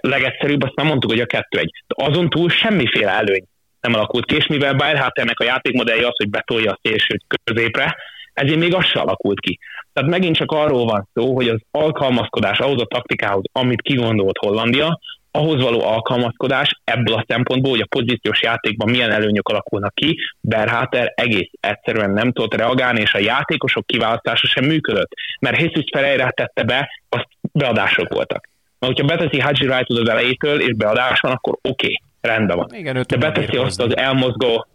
[0.00, 1.70] Legegyszerűbb, azt már mondtuk, hogy a kettő egy.
[1.86, 3.44] De azon túl semmiféle előny
[3.80, 7.96] nem alakult ki, és mivel Bayerháternek a játékmodellje az, hogy betolja a szélsőt középre,
[8.32, 9.58] ezért még az se alakult ki.
[9.92, 15.00] Tehát megint csak arról van szó, hogy az alkalmazkodás ahhoz a taktikához, amit kigondolt Hollandia,
[15.30, 21.12] ahhoz való alkalmazkodás ebből a szempontból, hogy a pozíciós játékban milyen előnyök alakulnak ki, Berháter
[21.14, 25.12] egész egyszerűen nem tudott reagálni, és a játékosok kiválasztása sem működött.
[25.40, 28.48] Mert Jesus Ferreira tette be, azt beadások voltak.
[28.80, 32.68] Mert hogyha beteszi Haji Wright az elejétől, és beadás van, akkor oké, okay, rendben van.
[32.72, 34.66] Igen, De beteszi azt az elmozgó,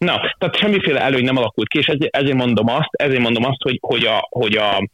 [0.00, 3.62] Na, tehát semmiféle előny nem alakult ki, és ezért, ezért mondom azt, ezért mondom azt,
[3.62, 4.88] hogy, hogy, a, hogy a,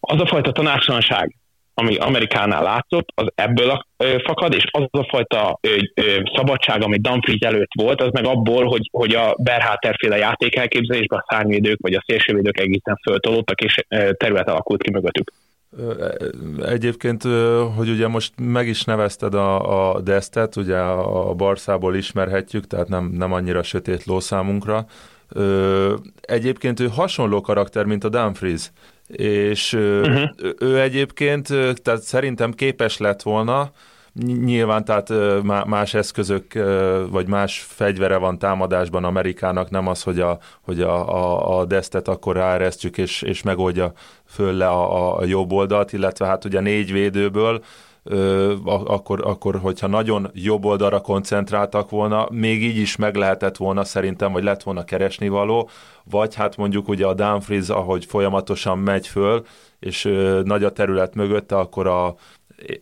[0.00, 1.36] az a fajta tanácsalanság,
[1.74, 3.86] ami Amerikánál látszott, az ebből a,
[4.24, 8.64] fakad, és az a fajta ö, ö, szabadság, ami Dumfries előtt volt, az meg abból,
[8.64, 13.74] hogy, hogy a Berháter féle játék elképzelésben a szárnyvédők vagy a szélsővédők egészen föltolódtak, és
[14.16, 15.32] terület alakult ki mögöttük.
[16.62, 17.22] Egyébként,
[17.76, 23.04] hogy ugye most meg is nevezted a, a Destet, ugye a Barszából ismerhetjük, tehát nem,
[23.04, 24.86] nem annyira sötét ló számunkra.
[26.20, 28.70] Egyébként ő hasonló karakter, mint a Dumfries,
[29.06, 30.30] és uh-huh.
[30.58, 31.46] ő egyébként,
[31.82, 33.70] tehát szerintem képes lett volna,
[34.26, 35.12] Nyilván, tehát
[35.66, 36.52] más eszközök,
[37.10, 42.08] vagy más fegyvere van támadásban Amerikának, nem az, hogy a, hogy a, a, a desztet
[42.08, 43.92] akkor ráeresztjük, és, és megoldja
[44.26, 47.62] föl le a, a jobb oldalt, illetve hát ugye négy védőből,
[48.64, 54.32] akkor, akkor, hogyha nagyon jobb oldalra koncentráltak volna, még így is meg lehetett volna szerintem,
[54.32, 55.68] vagy lett volna keresni való,
[56.04, 59.44] vagy hát mondjuk ugye a Dumfries, ahogy folyamatosan megy föl,
[59.78, 60.02] és
[60.44, 62.14] nagy a terület mögötte, akkor a,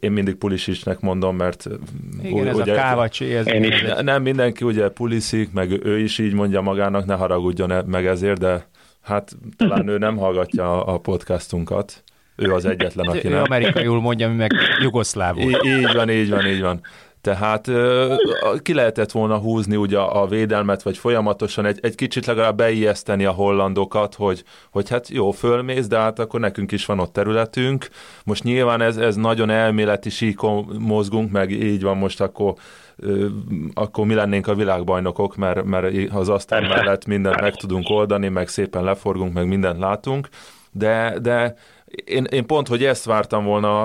[0.01, 1.67] én mindig Pulisicnek mondom, mert
[2.23, 3.35] Igen, ez ugye, a kávacsi.
[3.35, 3.85] Ez én is.
[4.01, 8.39] Nem mindenki ugye puliszik, meg ő is így mondja magának, ne haragudjon e- meg ezért,
[8.39, 8.69] de
[9.03, 12.05] hát talán ő nem hallgatja a podcastunkat.
[12.37, 13.43] Ő az egyetlen, aki ő nem.
[13.43, 15.43] amerikaiul mondja, mi meg jugoszlávul.
[15.43, 16.81] Így, így van, így van, így van.
[17.27, 17.71] Tehát
[18.63, 23.31] ki lehetett volna húzni ugye a védelmet, vagy folyamatosan egy, egy kicsit legalább beijeszteni a
[23.31, 27.89] hollandokat, hogy, hogy hát jó, fölmész, de hát akkor nekünk is van ott területünk.
[28.25, 32.55] Most nyilván ez, ez nagyon elméleti síkon mozgunk, meg így van most akkor
[33.75, 38.49] akkor mi lennénk a világbajnokok, mert, mert az asztal mellett mindent meg tudunk oldani, meg
[38.49, 40.29] szépen leforgunk, meg mindent látunk,
[40.73, 41.57] de, de
[42.05, 43.85] én, én pont, hogy ezt vártam volna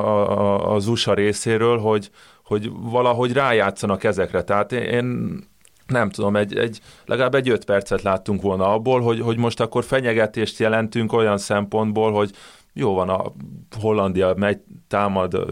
[0.58, 2.10] az USA részéről, hogy,
[2.52, 4.42] hogy valahogy rájátszanak ezekre.
[4.44, 5.38] Tehát én
[5.88, 9.84] nem tudom, egy, egy, legalább egy öt percet láttunk volna abból, hogy, hogy most akkor
[9.84, 12.32] fenyegetést jelentünk olyan szempontból, hogy
[12.74, 13.32] jó van, a
[13.80, 15.46] Hollandia megy, támad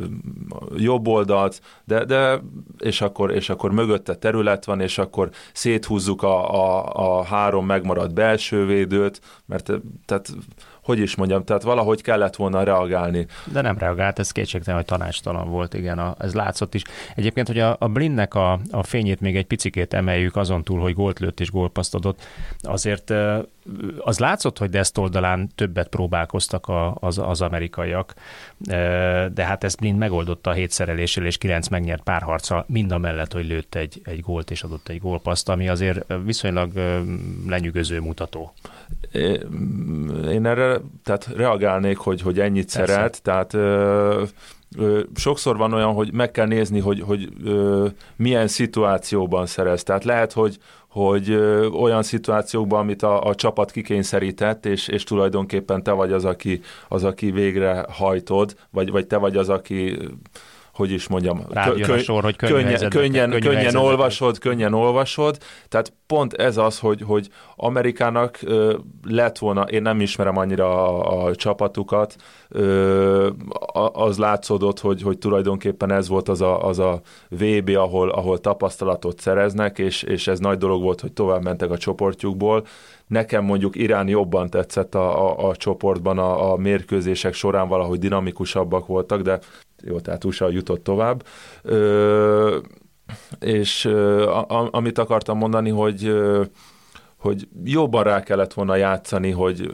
[0.75, 2.41] jobb oldalt, de, de
[2.77, 8.13] és, akkor, és akkor mögötte terület van, és akkor széthúzzuk a, a, a három megmaradt
[8.13, 9.71] belső védőt, mert
[10.05, 10.29] tehát
[10.89, 13.25] hogy is mondjam, tehát valahogy kellett volna reagálni.
[13.51, 16.81] De nem reagált, ez kétségtelen, hogy tanácstalan volt, igen, a, ez látszott is.
[17.15, 20.93] Egyébként, hogy a, a Blindnek a, a fényét még egy picikét emeljük azon túl, hogy
[20.93, 22.23] gólt lőtt és gólpaszt adott,
[22.61, 23.13] azért
[23.99, 28.13] az látszott, hogy Dest oldalán többet próbálkoztak a, az, az amerikaiak,
[29.33, 33.45] de hát ezt Blind megoldotta a hétszereléssel és kilenc megnyert párharccal, mind a mellett, hogy
[33.45, 36.71] lőtt egy, egy gólt és adott egy gólpaszt, ami azért viszonylag
[37.47, 38.53] lenyűgöző mutató.
[40.31, 42.93] Én erre tehát reagálnék, hogy, hogy ennyit Persze.
[42.93, 44.23] szeret, tehát ö,
[44.77, 49.83] ö, sokszor van olyan, hogy meg kell nézni, hogy, hogy ö, milyen szituációban szerez.
[49.83, 55.83] Tehát lehet, hogy, hogy ö, olyan szituációkban, amit a, a csapat kikényszerített, és, és tulajdonképpen
[55.83, 59.97] te vagy az, aki, az, aki végre hajtod, vagy, vagy te vagy az, aki
[60.79, 65.37] hogy is mondjam, kö, a sor, hogy könnyen, könnyen, könnyen, könnyen olvasod, könnyen olvasod,
[65.67, 71.23] tehát pont ez az, hogy, hogy Amerikának ö, lett volna, én nem ismerem annyira a,
[71.25, 72.15] a csapatukat,
[72.49, 73.29] ö,
[73.93, 79.19] az látszódott, hogy, hogy tulajdonképpen ez volt az a, az a VB, ahol, ahol tapasztalatot
[79.19, 82.65] szereznek, és, és ez nagy dolog volt, hogy tovább mentek a csoportjukból.
[83.07, 88.87] Nekem mondjuk Irán jobban tetszett a, a, a csoportban, a, a mérkőzések során valahogy dinamikusabbak
[88.87, 89.39] voltak, de
[89.83, 91.23] jó, tehát USA jutott tovább.
[91.61, 92.57] Ö,
[93.39, 96.13] és a, amit akartam mondani, hogy
[97.19, 99.69] hogy jobban rá kellett volna játszani, hogy,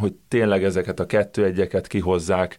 [0.00, 2.58] hogy tényleg ezeket a kettő egyeket kihozzák,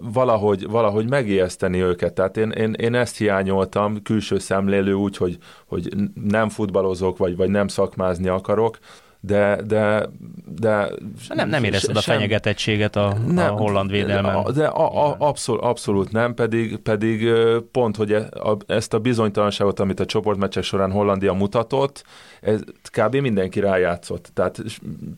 [0.00, 2.14] valahogy, valahogy megijeszteni őket.
[2.14, 7.50] Tehát én, én, én ezt hiányoltam, külső szemlélő úgy, hogy, hogy nem futballozok, vagy, vagy
[7.50, 8.78] nem szakmázni akarok,
[9.20, 10.08] de, de,
[10.46, 10.88] de
[11.28, 14.44] nem, nem érezted a fenyegetettséget a, nem, a holland védelmen.
[14.54, 17.28] De a, a, abszol, abszolút nem, pedig, pedig
[17.72, 18.28] pont, hogy e,
[18.66, 22.04] ezt a bizonytalanságot, amit a csoportmeccsek során Hollandia mutatott,
[22.40, 23.14] ez kb.
[23.14, 24.30] mindenki rájátszott.
[24.34, 24.62] Tehát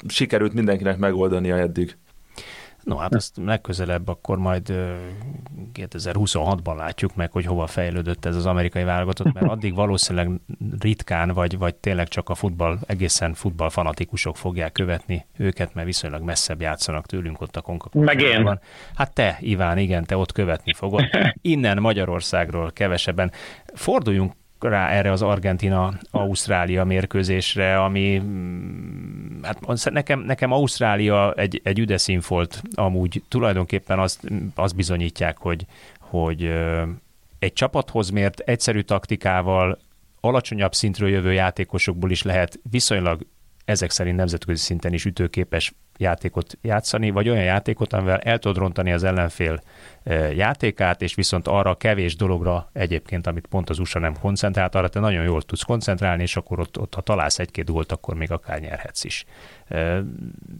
[0.08, 1.96] sikerült mindenkinek megoldania eddig.
[2.88, 4.72] No, hát ezt legközelebb akkor majd
[5.74, 10.40] 2026-ban látjuk meg, hogy hova fejlődött ez az amerikai válogatott, mert addig valószínűleg
[10.80, 16.60] ritkán, vagy, vagy tényleg csak a futball, egészen futballfanatikusok fogják követni őket, mert viszonylag messzebb
[16.60, 18.02] játszanak tőlünk ott a konkakon.
[18.02, 18.60] Meg én.
[18.94, 21.04] Hát te, Iván, igen, te ott követni fogod.
[21.40, 23.32] Innen Magyarországról kevesebben.
[23.74, 32.22] Forduljunk rá erre az Argentina-Ausztrália mérkőzésre, ami mm, hát nekem, nekem Ausztrália egy, egy üdeszín
[32.28, 35.66] volt amúgy tulajdonképpen azt, azt bizonyítják, hogy,
[36.00, 36.52] hogy
[37.38, 39.78] egy csapathoz mért egyszerű taktikával
[40.20, 43.26] alacsonyabb szintről jövő játékosokból is lehet viszonylag
[43.64, 48.92] ezek szerint nemzetközi szinten is ütőképes játékot játszani, vagy olyan játékot, amivel el tudod rontani
[48.92, 49.60] az ellenfél
[50.36, 54.88] játékát, és viszont arra a kevés dologra egyébként, amit pont az USA nem koncentrált, arra
[54.88, 58.30] te nagyon jól tudsz koncentrálni, és akkor ott, ott ha találsz egy-két gólt, akkor még
[58.30, 59.24] akár nyerhetsz is.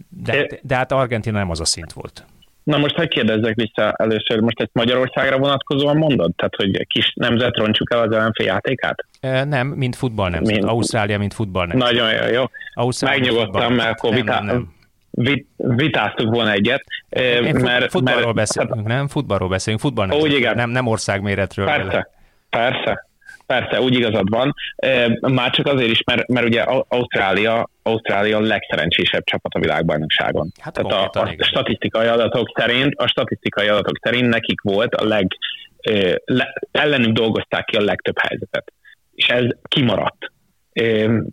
[0.09, 2.25] De, de hát Argentina nem az a szint volt.
[2.63, 6.35] Na most hogy kérdezzek vissza először, most ezt Magyarországra vonatkozóan mondod?
[6.35, 9.05] Tehát, hogy kis nemzet roncsuk el az ellenfél játékát?
[9.45, 10.43] Nem, mint futball nem.
[10.43, 10.63] Mint...
[10.63, 11.77] Ausztrália, mint futball nem.
[11.77, 12.33] Nagyon jó.
[12.33, 12.43] jó.
[12.73, 14.41] Ausztrália Megnyugodtam, mert akkor nem, vitá...
[14.41, 14.73] nem,
[15.23, 15.45] nem.
[15.57, 16.83] vitáztuk volna egyet.
[17.09, 19.07] Én mert, futballról mert, beszélünk, nem?
[19.07, 20.17] Futballról beszélünk, futball nem.
[20.17, 20.55] Úgy, igen.
[20.55, 21.65] Nem, nem országméretről.
[21.65, 22.09] Persze,
[22.49, 23.07] persze.
[23.45, 24.53] Persze, úgy igazad van.
[25.19, 30.51] Már csak azért is, mert, mert ugye Ausztrália, Ausztrália a legszerencsésebb csapat a világbajnokságon.
[30.59, 35.27] Hát Tehát a, a statisztikai adatok szerint, a statisztikai adatok szerint nekik volt a leg,
[36.25, 38.73] le, ellenük dolgozták ki a legtöbb helyzetet.
[39.15, 40.31] És ez kimaradt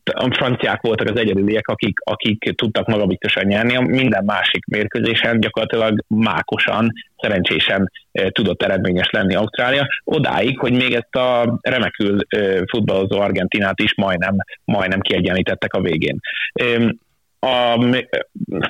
[0.05, 6.93] a franciák voltak az egyedüliek, akik, akik tudtak magabiztosan nyerni, minden másik mérkőzésen gyakorlatilag mákosan,
[7.17, 7.91] szerencsésen
[8.29, 12.19] tudott eredményes lenni Ausztrália, odáig, hogy még ezt a remekül
[12.71, 16.21] futballozó Argentinát is majdnem, majdnem kiegyenlítettek a végén.
[17.39, 17.77] A,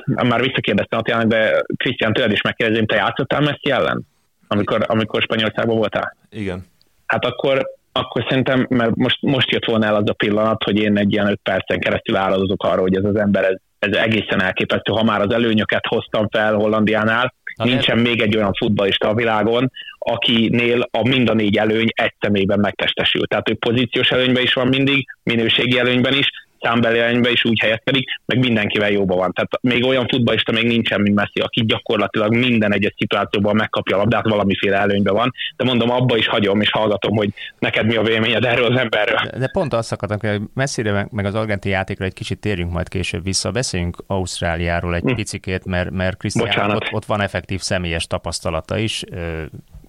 [0.05, 4.07] már visszakérdeztem a de Krisztián, tőled is megkérdezem, te játszottál Messi ellen?
[4.49, 6.17] Amikor, amikor Spanyolországban voltál?
[6.31, 6.67] Igen.
[7.07, 7.67] Hát akkor
[7.99, 11.31] akkor szerintem, mert most, most jött volna el az a pillanat, hogy én egy ilyen
[11.31, 14.93] öt percen keresztül áradozok arra, hogy ez az ember, ez, ez egészen elképesztő.
[14.93, 19.71] Ha már az előnyöket hoztam fel Hollandiánál, Na, nincsen még egy olyan futballista a világon,
[19.99, 23.27] akinél a mind a négy előny egy személyben megtestesül.
[23.27, 26.27] Tehát ő pozíciós előnyben is van mindig, minőségi előnyben is,
[26.61, 29.33] számbeli is úgy helyezkedik, meg mindenkivel jóban van.
[29.33, 33.99] Tehát még olyan futballista még nincsen, mint Messi, aki gyakorlatilag minden egyes szituációban megkapja a
[33.99, 35.33] labdát, valamiféle előnyben van.
[35.57, 39.19] De mondom, abba is hagyom és hallgatom, hogy neked mi a véleményed erről az emberről.
[39.39, 43.23] De pont azt akartam, hogy Messire meg az argenti játékra egy kicsit térjünk majd később
[43.23, 43.51] vissza.
[43.51, 45.15] Beszéljünk Ausztráliáról egy hm.
[45.15, 49.05] picikét, mert, mert Krisztián ott, ott van effektív személyes tapasztalata is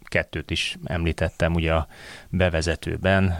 [0.07, 1.87] kettőt is említettem ugye a
[2.29, 3.35] bevezetőben.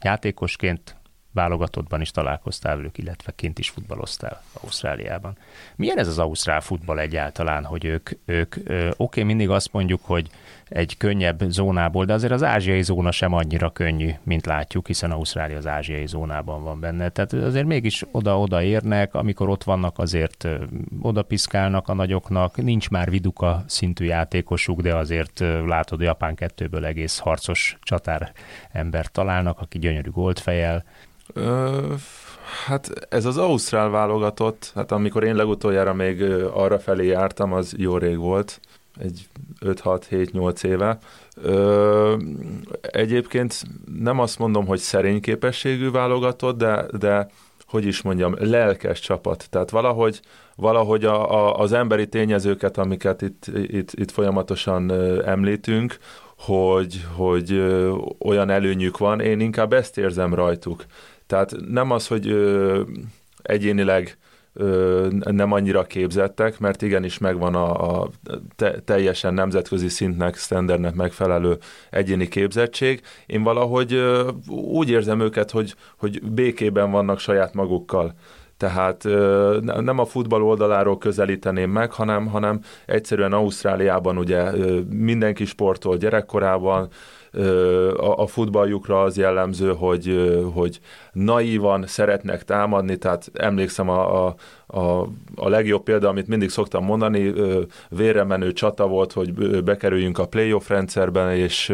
[0.00, 0.96] Játékosként
[1.34, 5.36] válogatottban is találkoztál velük, illetve kint is futballoztál Ausztráliában.
[5.76, 10.30] Milyen ez az ausztrál futball egyáltalán, hogy ők, ők oké, okay, mindig azt mondjuk, hogy
[10.68, 15.56] egy könnyebb zónából, de azért az ázsiai zóna sem annyira könnyű, mint látjuk, hiszen Ausztrália
[15.56, 17.08] az ázsiai zónában van benne.
[17.08, 20.48] Tehát azért mégis oda-oda érnek, amikor ott vannak, azért
[21.00, 27.18] oda piszkálnak a nagyoknak, nincs már viduka szintű játékosuk, de azért látod, Japán kettőből egész
[27.18, 28.32] harcos csatár
[28.72, 30.84] embert találnak, aki gyönyörű goldfejel.
[31.34, 31.92] Ö,
[32.66, 37.96] hát ez az Ausztrál válogatott, hát amikor én legutoljára még arra felé jártam, az jó
[37.96, 38.60] rég volt,
[39.00, 39.28] egy
[39.60, 40.98] 5-6-7-8 éve.
[41.42, 42.16] Ö,
[42.80, 43.62] egyébként
[43.98, 47.28] nem azt mondom, hogy szerény képességű válogatott, de, de
[47.66, 49.46] hogy is mondjam, lelkes csapat.
[49.50, 50.20] Tehát valahogy,
[50.56, 54.92] valahogy a, a, az emberi tényezőket, amiket itt, itt, itt folyamatosan
[55.22, 55.98] említünk,
[56.38, 57.64] hogy, hogy
[58.18, 60.84] olyan előnyük van, én inkább ezt érzem rajtuk.
[61.26, 62.82] Tehát nem az, hogy ö,
[63.42, 64.18] egyénileg
[64.52, 68.08] ö, nem annyira képzettek, mert igenis megvan a, a
[68.56, 71.58] te, teljesen nemzetközi szintnek, standardnek megfelelő
[71.90, 73.00] egyéni képzettség.
[73.26, 78.14] Én valahogy ö, úgy érzem őket, hogy, hogy békében vannak saját magukkal.
[78.56, 79.04] Tehát
[79.80, 84.50] nem a futball oldaláról közelíteném meg, hanem, hanem egyszerűen Ausztráliában ugye
[84.90, 86.88] mindenki sportol gyerekkorában,
[88.16, 90.80] a futballjukra az jellemző, hogy, hogy
[91.12, 94.34] naívan szeretnek támadni, tehát emlékszem a, a,
[94.66, 97.32] a, a legjobb példa, amit mindig szoktam mondani,
[97.88, 99.32] vérre menő csata volt, hogy
[99.64, 101.72] bekerüljünk a playoff rendszerben, és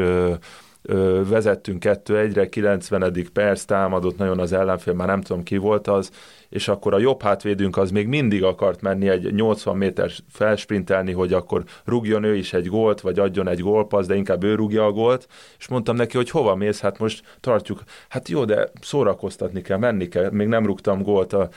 [1.28, 3.26] vezettünk 2-1-re, 90.
[3.32, 6.10] perc támadott nagyon az ellenfél, már nem tudom ki volt az,
[6.48, 11.32] és akkor a jobb hátvédünk az még mindig akart menni egy 80 méter felsprintelni, hogy
[11.32, 14.92] akkor rúgjon ő is egy gólt, vagy adjon egy gólpassz, de inkább ő rúgja a
[14.92, 15.26] gólt,
[15.58, 20.08] és mondtam neki, hogy hova mész, hát most tartjuk, hát jó, de szórakoztatni kell, menni
[20.08, 21.48] kell, még nem rúgtam gólt, a,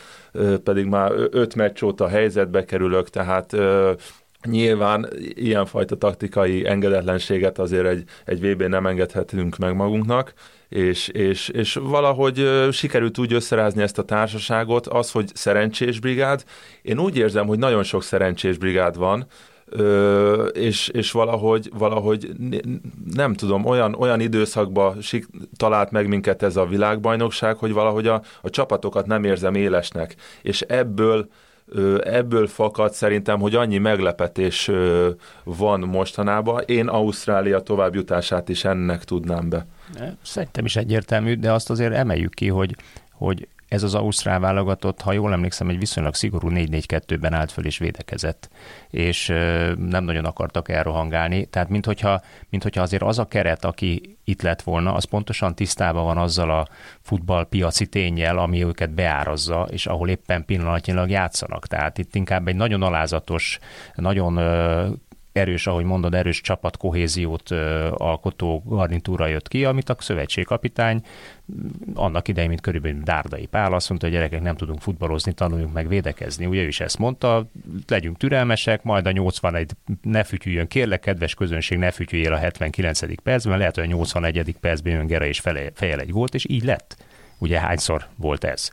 [0.63, 3.55] pedig már öt meccs óta helyzetbe kerülök, tehát
[4.43, 10.33] Nyilván ilyenfajta taktikai engedetlenséget azért egy, egy VB nem engedhetünk meg magunknak,
[10.69, 16.43] és, és, és valahogy sikerült úgy összerázni ezt a társaságot, az, hogy szerencsés brigád.
[16.81, 19.25] Én úgy érzem, hogy nagyon sok szerencsés brigád van,
[19.65, 22.31] Ö, és, és valahogy, valahogy
[23.13, 25.27] nem tudom, olyan, olyan időszakban sik,
[25.57, 30.61] talált meg minket ez a világbajnokság, hogy valahogy a, a csapatokat nem érzem élesnek, és
[30.61, 31.27] ebből
[32.03, 34.71] ebből fakad szerintem, hogy annyi meglepetés
[35.43, 36.63] van mostanában.
[36.65, 39.65] Én Ausztrália továbbjutását is ennek tudnám be.
[40.21, 42.75] Szerintem is egyértelmű, de azt azért emeljük ki, hogy,
[43.11, 47.77] hogy ez az Ausztrál válogatott, ha jól emlékszem, egy viszonylag szigorú 4-4-2-ben állt föl és
[47.77, 48.49] védekezett,
[48.89, 49.27] és
[49.77, 51.45] nem nagyon akartak elrohangálni.
[51.45, 56.17] Tehát, minthogyha, minthogyha azért az a keret, aki itt lett volna, az pontosan tisztában van
[56.17, 56.67] azzal a
[57.01, 61.67] futballpiaci tényel, ami őket beárazza, és ahol éppen pillanatnyilag játszanak.
[61.67, 63.59] Tehát itt inkább egy nagyon alázatos,
[63.95, 64.39] nagyon
[65.33, 67.51] erős, ahogy mondod, erős csapat kohéziót
[67.91, 71.01] alkotó garnitúra jött ki, amit a szövetségkapitány
[71.93, 75.87] annak idején, mint körülbelül Dárdai Pál azt mondta, hogy gyerekek nem tudunk futballozni, tanuljunk meg
[75.87, 76.45] védekezni.
[76.45, 77.49] Ugye ő is ezt mondta,
[77.87, 83.21] legyünk türelmesek, majd a 81 ne fütyüljön, kérlek, kedves közönség, ne fütyüljél a 79.
[83.23, 84.55] percben, lehet, hogy a 81.
[84.59, 85.39] percben jön Gera és
[85.73, 86.97] fejel egy gólt, és így lett.
[87.43, 88.69] Ugye hányszor volt ez?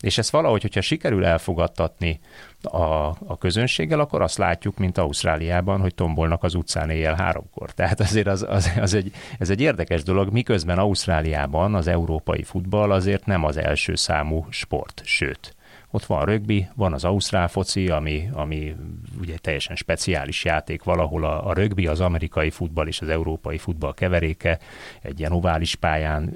[0.00, 2.20] És ezt valahogy, hogyha sikerül elfogadtatni
[2.62, 2.84] a,
[3.26, 7.70] a közönséggel, akkor azt látjuk, mint Ausztráliában, hogy tombolnak az utcán éjjel háromkor.
[7.70, 12.90] Tehát azért az, az, az egy, ez egy érdekes dolog, miközben Ausztráliában az európai futball
[12.90, 15.54] azért nem az első számú sport, sőt,
[15.90, 18.76] ott van rögbi, van az ausztrál foci, ami, ami
[19.20, 23.94] ugye teljesen speciális játék, valahol a, a rögbi, az amerikai futball és az európai futball
[23.94, 24.58] keveréke,
[25.02, 26.34] egy ilyen ovális pályán,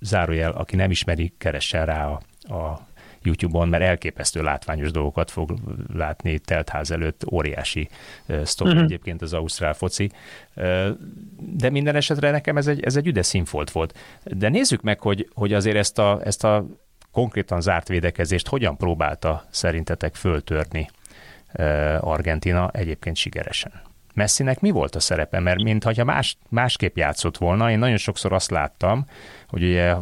[0.00, 2.20] zárójel, aki nem ismeri, keressen rá a,
[2.54, 2.86] a
[3.26, 5.54] YouTube-on, mert elképesztő látványos dolgokat fog
[5.94, 7.88] látni teltház előtt, óriási
[8.42, 8.84] sztori uh-huh.
[8.84, 10.10] egyébként az ausztrál foci.
[11.36, 13.98] De minden esetre nekem ez egy, ez egy üdes színfolt volt.
[14.24, 16.66] De nézzük meg, hogy, hogy azért ezt a, ezt a
[17.10, 20.88] konkrétan zárt védekezést hogyan próbálta szerintetek föltörni
[22.00, 23.72] Argentina egyébként sikeresen.
[24.16, 25.40] Messinek mi volt a szerepe?
[25.40, 29.06] Mert mintha más, másképp játszott volna, én nagyon sokszor azt láttam,
[29.48, 29.94] hogy ugye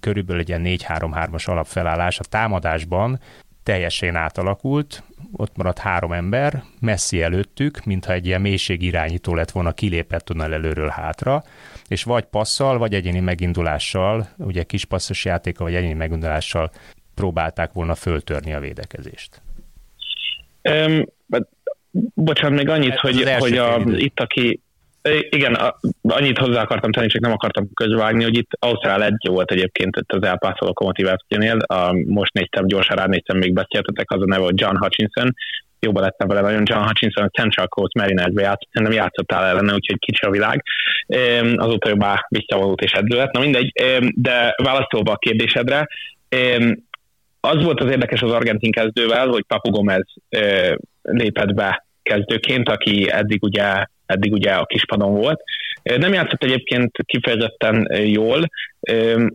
[0.00, 3.20] körülbelül egy ilyen 4-3-3-as alapfelállás a támadásban
[3.62, 10.24] teljesen átalakult, ott maradt három ember, messzi előttük, mintha egy ilyen mélységirányító lett volna, kilépett
[10.24, 11.44] tunnel előről hátra,
[11.88, 16.70] és vagy passzal, vagy egyéni megindulással, ugye kis passzos játéka, vagy egyéni megindulással
[17.14, 19.42] próbálták volna föltörni a védekezést.
[20.62, 21.04] Um,
[22.14, 24.60] bocsánat, még annyit, hogy, hogy a, itt aki
[25.30, 25.58] Igen,
[26.02, 30.12] annyit hozzá akartam tenni, csak nem akartam közvágni, hogy itt Ausztrál egy volt egyébként itt
[30.12, 31.56] az elpászoló lokomotív FC-nél.
[32.06, 35.34] Most néztem, gyorsan ránéztem, még beszéltetek, az a neve, hogy John Hutchinson.
[35.80, 36.62] Jobban lettem vele nagyon.
[36.64, 40.62] John Hutchinson a Central Coast Mariners-be játszott, szerintem játszottál ellene, úgyhogy kicsi a világ.
[41.56, 43.32] Azóta már visszavonult és edző lett.
[43.32, 43.72] Na mindegy,
[44.14, 45.88] de válaszolva a kérdésedre,
[47.40, 50.06] az volt az érdekes az argentin kezdővel, hogy Papu Gomez
[51.02, 55.42] lépett be kezdőként, aki eddig ugye, eddig ugye a kispadon volt.
[55.82, 58.48] Nem játszott egyébként kifejezetten jól,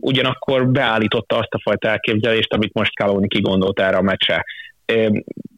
[0.00, 4.44] ugyanakkor beállította azt a fajta elképzelést, amit most Caloni kigondolt erre a meccse.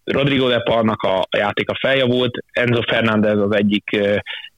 [0.05, 4.01] Rodrigo de Parnak a játéka feljavult, Enzo Fernández az egyik,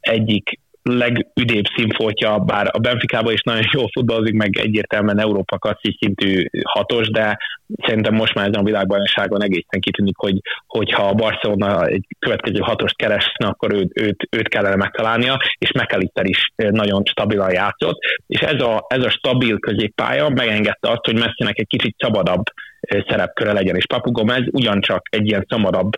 [0.01, 6.45] egyik legüdébb színfoltja, bár a Benficában is nagyon jól futballozik, meg egyértelműen Európa klasszis szintű
[6.63, 7.39] hatos, de
[7.87, 12.97] szerintem most már ezen a világbajnokságon egészen kitűnik, hogy hogyha a Barcelona egy következő hatost
[12.97, 18.63] keresne, akkor őt, őt, őt kellene megtalálnia, és McAllister is nagyon stabilan játszott, és ez
[18.63, 22.43] a, ez a stabil középpálya megengedte azt, hogy Messinek egy kicsit szabadabb
[22.91, 23.77] szerepköre legyen.
[23.77, 25.91] És Papu Gomez ugyancsak egy ilyen szomarabb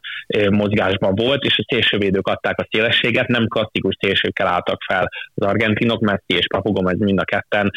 [0.48, 6.00] mozgásban volt, és a szélsővédők adták a szélességet, nem klasszikus szélsőkkel álltak fel az argentinok,
[6.00, 7.70] Messi és Papu Gomez mind a ketten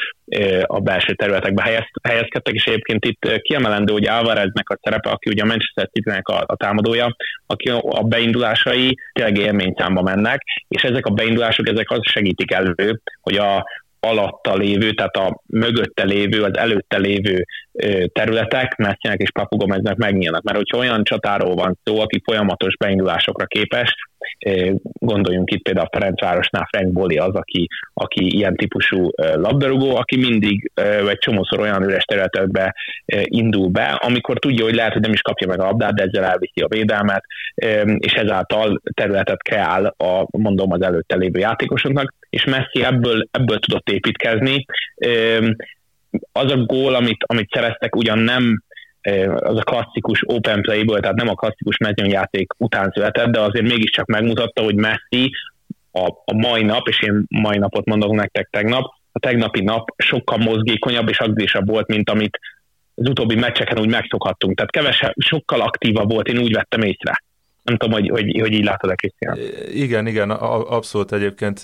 [0.62, 5.42] a belső területekbe helyez, helyezkedtek, és egyébként itt kiemelendő, hogy Alvareznek a szerepe, aki ugye
[5.42, 11.14] a Manchester city a, a támadója, aki a beindulásai tényleg élményszámba mennek, és ezek a
[11.14, 13.66] beindulások, ezek azt segítik elő, hogy a,
[14.08, 17.46] alatta lévő, tehát a mögötte lévő, az előtte lévő
[18.14, 20.44] területek Messinek és Papugomeznek megnyílnak.
[20.44, 23.96] Mert hogyha olyan csatáról van szó, aki folyamatos beindulásokra képes,
[25.00, 30.72] gondoljunk itt például a Ferencvárosnál Frank Boli az, aki, aki ilyen típusú labdarúgó, aki mindig
[31.04, 32.76] vagy csomószor olyan üres területekbe
[33.24, 36.24] indul be, amikor tudja, hogy lehet, hogy nem is kapja meg a labdát, de ezzel
[36.24, 37.24] elviszi a védelmet,
[37.98, 43.90] és ezáltal területet kreál a, mondom, az előtte lévő játékosoknak, és Messi ebből, ebből tudott
[43.90, 44.66] építkezni.
[46.32, 48.64] Az a gól, amit, amit szereztek, ugyan nem
[49.40, 54.06] az a klasszikus open playből, tehát nem a klasszikus mezőnyjáték után született, de azért mégiscsak
[54.06, 55.32] megmutatta, hogy Messi
[55.92, 60.38] a, a mai nap, és én mai napot mondok nektek tegnap, a tegnapi nap sokkal
[60.38, 62.40] mozgékonyabb és agrésabb volt, mint amit
[62.96, 64.56] az utóbbi meccseken úgy megszokhattunk.
[64.56, 67.24] Tehát kevesebb, sokkal aktívabb volt, én úgy vettem észre.
[67.64, 69.38] Nem tudom, hogy, hogy, hogy így látod-e, Krisztián.
[69.74, 71.62] Igen, igen, abszolút egyébként,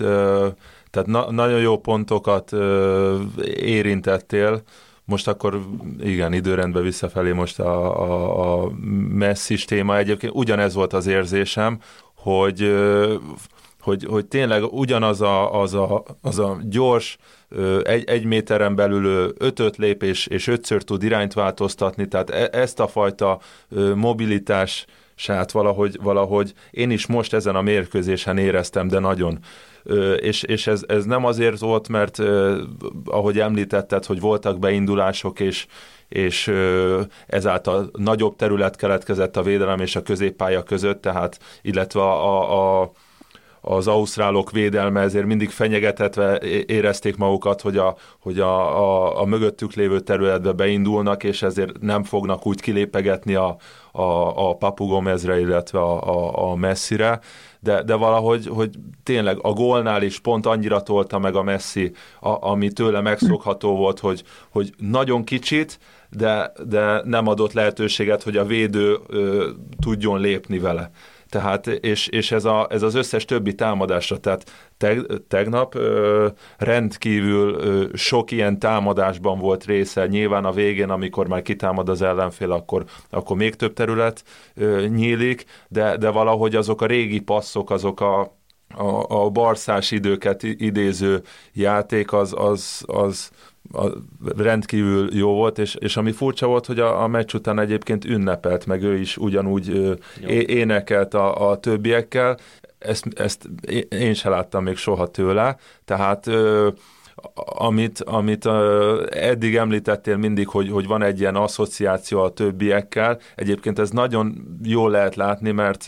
[0.90, 2.52] tehát na, nagyon jó pontokat
[3.56, 4.62] érintettél,
[5.06, 5.62] most akkor
[6.00, 8.72] igen, időrendbe visszafelé most a, a, a
[9.10, 9.98] messzis téma.
[9.98, 11.80] Egyébként ugyanez volt az érzésem,
[12.16, 12.74] hogy
[13.84, 17.18] hogy, hogy tényleg ugyanaz a, az a, az a gyors,
[17.84, 22.88] egy, egy méteren belül ötöt lépés és ötször tud irányt változtatni, tehát e, ezt a
[22.88, 23.40] fajta
[23.96, 24.86] mobilitás
[25.16, 29.40] sát valahogy, valahogy én is most ezen a mérkőzésen éreztem, de nagyon
[30.20, 32.20] és, és ez, ez nem azért volt, mert
[33.06, 35.66] ahogy említetted, hogy voltak beindulások, és,
[36.08, 36.52] és
[37.28, 42.92] ezáltal nagyobb terület keletkezett a védelem és a középpálya között, tehát illetve a, a
[43.66, 49.74] az ausztrálok védelme ezért mindig fenyegetetve érezték magukat, hogy a, hogy a, a, a mögöttük
[49.74, 53.56] lévő területbe beindulnak, és ezért nem fognak úgy kilépegetni a,
[53.92, 54.02] a,
[54.50, 57.20] a papugomezre, illetve a, a, a messzire,
[57.60, 58.70] de, de valahogy hogy
[59.04, 64.00] tényleg a gólnál is pont annyira tolta meg a Messi, a, ami tőle megszokható volt,
[64.00, 69.50] hogy, hogy nagyon kicsit, de, de nem adott lehetőséget, hogy a védő ö,
[69.82, 70.92] tudjon lépni vele.
[71.34, 76.28] Tehát, és, és ez, a, ez az összes többi támadásra, tehát teg, tegnap ö,
[76.58, 82.52] rendkívül ö, sok ilyen támadásban volt része, nyilván a végén, amikor már kitámad az ellenfél,
[82.52, 84.24] akkor, akkor még több terület
[84.56, 88.22] ö, nyílik, de, de valahogy azok a régi passzok, azok a,
[88.76, 91.22] a, a barszás időket idéző
[91.54, 93.32] játék, az, az, az
[93.74, 93.86] a,
[94.38, 98.66] rendkívül jó volt, és, és ami furcsa volt, hogy a, a meccs után egyébként ünnepelt,
[98.66, 99.98] meg ő is ugyanúgy
[100.28, 102.38] é, énekelt a, a többiekkel,
[102.78, 103.50] ezt, ezt
[103.90, 106.70] én se láttam még soha tőle, tehát ö,
[107.46, 108.46] amit, amit
[109.10, 113.20] eddig említettél mindig, hogy, hogy van egy ilyen asszociáció a többiekkel.
[113.36, 115.86] Egyébként ez nagyon jól lehet látni, mert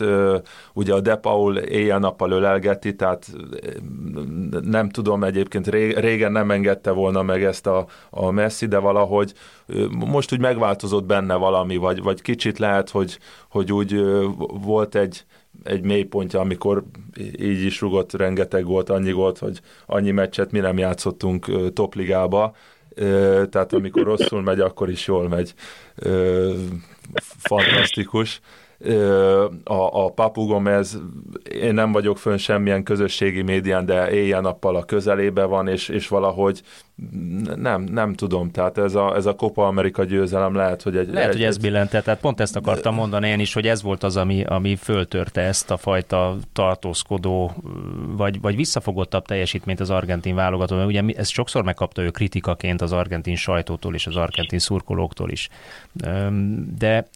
[0.72, 3.26] ugye a De Paul éjjel-nappal ölelgeti, tehát
[4.60, 5.66] nem tudom, egyébként
[5.98, 9.32] régen nem engedte volna meg ezt a, a Messi, de valahogy
[9.90, 13.18] most úgy megváltozott benne valami, vagy, vagy kicsit lehet, hogy,
[13.48, 14.00] hogy úgy
[14.62, 15.24] volt egy,
[15.66, 16.84] egy mélypontja, amikor
[17.38, 22.54] így is rugott rengeteg volt, annyi volt, hogy annyi meccset mi nem játszottunk topligába,
[23.50, 25.54] tehát amikor rosszul megy, akkor is jól megy.
[27.38, 28.40] fantasztikus
[29.64, 30.98] a, a Papu Gomez,
[31.52, 36.62] én nem vagyok fönn semmilyen közösségi médián, de éjjel-nappal a közelébe van, és, és valahogy
[37.56, 41.08] nem, nem tudom, tehát ez a, ez a Copa Amerika győzelem lehet, hogy egy...
[41.08, 44.02] Lehet, egy, hogy ez billentett, tehát pont ezt akartam mondani én is, hogy ez volt
[44.02, 47.52] az, ami, ami föltörte ezt a fajta tartózkodó,
[48.16, 52.92] vagy, vagy visszafogottabb teljesítményt az argentin válogató, mert ugye ez sokszor megkapta ő kritikaként az
[52.92, 55.48] argentin sajtótól és az argentin szurkolóktól is.
[56.78, 57.06] De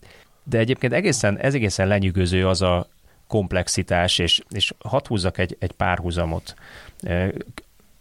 [0.50, 2.88] de egyébként egészen, ez egészen lenyűgöző az a
[3.26, 6.54] komplexitás, és, és hadd húzzak egy, egy párhuzamot.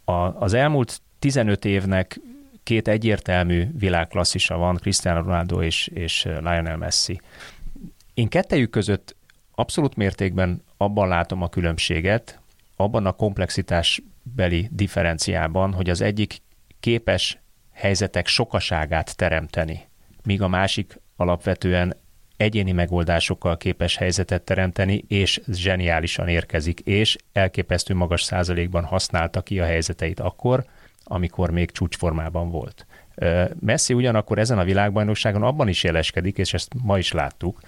[0.04, 2.20] A, az elmúlt 15 évnek
[2.62, 7.20] két egyértelmű világklasszisa van, Cristiano Ronaldo és, és Lionel Messi.
[8.14, 9.16] Én kettejük között
[9.54, 12.40] abszolút mértékben abban látom a különbséget,
[12.76, 16.42] abban a komplexitásbeli differenciában, hogy az egyik
[16.80, 17.38] képes
[17.72, 19.88] helyzetek sokaságát teremteni,
[20.22, 21.96] míg a másik alapvetően
[22.40, 29.64] egyéni megoldásokkal képes helyzetet teremteni, és zseniálisan érkezik, és elképesztő magas százalékban használta ki a
[29.64, 30.64] helyzeteit akkor,
[31.04, 32.86] amikor még csúcsformában volt.
[33.60, 37.60] Messi ugyanakkor ezen a világbajnokságon abban is jeleskedik, és ezt ma is láttuk,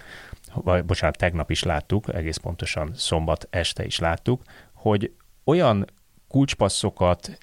[0.54, 4.42] vagy bocsánat, tegnap is láttuk, egész pontosan szombat este is láttuk,
[4.72, 5.12] hogy
[5.44, 5.86] olyan
[6.28, 7.38] kulcspasszokat,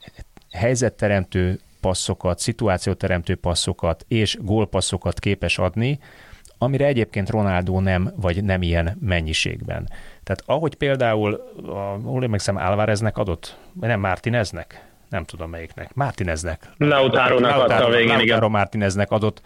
[0.51, 5.99] helyzetteremtő passzokat, szituációteremtő passzokat és gólpasszokat képes adni,
[6.61, 9.89] amire egyébként Ronaldo nem, vagy nem ilyen mennyiségben.
[10.23, 11.33] Tehát ahogy például,
[11.65, 16.69] a, hol emlékszem, Álvareznek adott, vagy nem Martineznek, nem tudom melyiknek, Martineznek.
[16.77, 18.51] Lautaro-nak adta a végén, Lautaro igen.
[18.51, 19.41] Martineznek adott.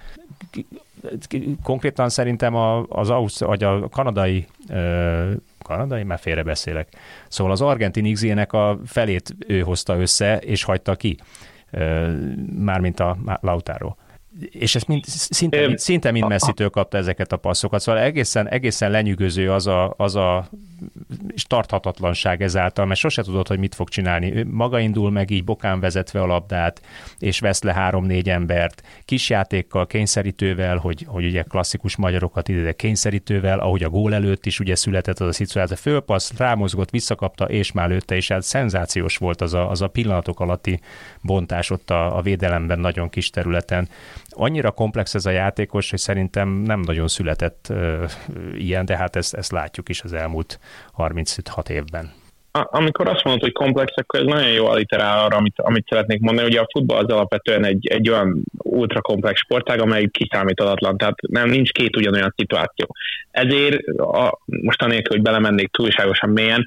[1.64, 2.56] Konkrétan szerintem
[2.90, 4.48] az Ausz, vagy a kanadai
[5.64, 6.88] kanadai, már félre beszélek.
[7.28, 11.18] Szóval az argentin xg a felét ő hozta össze, és hagyta ki,
[12.60, 13.96] mármint a Lautaro
[14.50, 18.92] és ezt mind, szinte, mind, szinte mind messzitől kapta ezeket a passzokat, szóval egészen, egészen
[18.92, 20.50] lenyűgöző az a, az a
[21.34, 24.36] és tarthatatlanság ezáltal, mert sose tudod, hogy mit fog csinálni.
[24.36, 26.82] Ő maga indul meg így bokán vezetve a labdát,
[27.20, 33.60] és vesz le három-négy embert, kis játékkal, kényszerítővel, hogy, hogy ugye klasszikus magyarokat ide kényszerítővel,
[33.60, 37.90] ahogy a gól előtt is ugye született az a szituáció, fölpassz, rámozgott, visszakapta, és már
[37.90, 40.80] lőtte, és hát szenzációs volt az a, az a pillanatok alatti
[41.22, 43.90] bontás ott a, a védelemben nagyon kis területen.
[44.34, 48.04] Annyira komplex ez a játékos, hogy szerintem nem nagyon született uh,
[48.54, 50.60] ilyen, de hát ezt, ezt látjuk is az elmúlt
[50.92, 52.12] 36 évben.
[52.52, 56.48] Amikor azt mondod, hogy komplex, akkor ez nagyon jó aliterál arra, amit, amit szeretnék mondani.
[56.48, 61.72] Ugye a futball az alapvetően egy, egy olyan ultrakomplex sportág, amely kiszámíthatatlan, tehát nem, nincs
[61.72, 62.88] két ugyanolyan szituáció.
[63.32, 66.66] Ezért a, most anélkül, hogy belemennék túlságosan mélyen,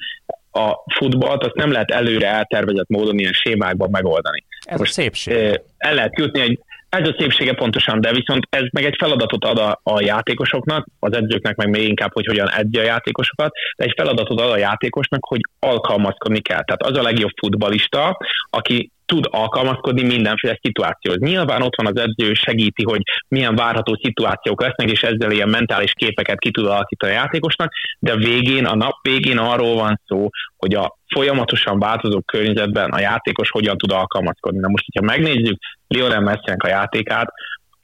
[0.53, 4.45] a futballt azt nem lehet előre eltervezett módon ilyen sémákban megoldani.
[4.61, 5.61] Ez most a szépség.
[5.79, 6.61] El lehet jutni egy
[7.01, 11.13] ez a szépsége pontosan, de viszont ez meg egy feladatot ad a, a játékosoknak, az
[11.13, 15.25] edzőknek meg még inkább, hogy hogyan edzi a játékosokat, de egy feladatot ad a játékosnak,
[15.25, 16.65] hogy alkalmazkodni kell.
[16.65, 18.19] Tehát az a legjobb futbalista,
[18.51, 21.21] aki tud alkalmazkodni mindenféle szituációhoz.
[21.21, 25.93] Nyilván ott van az edző, segíti, hogy milyen várható szituációk lesznek, és ezzel ilyen mentális
[25.93, 30.75] képeket ki tud alakítani a játékosnak, de végén, a nap végén arról van szó, hogy
[30.75, 34.59] a folyamatosan változó környezetben a játékos hogyan tud alkalmazkodni.
[34.59, 37.29] Na most, hogyha megnézzük Lionel messi a játékát,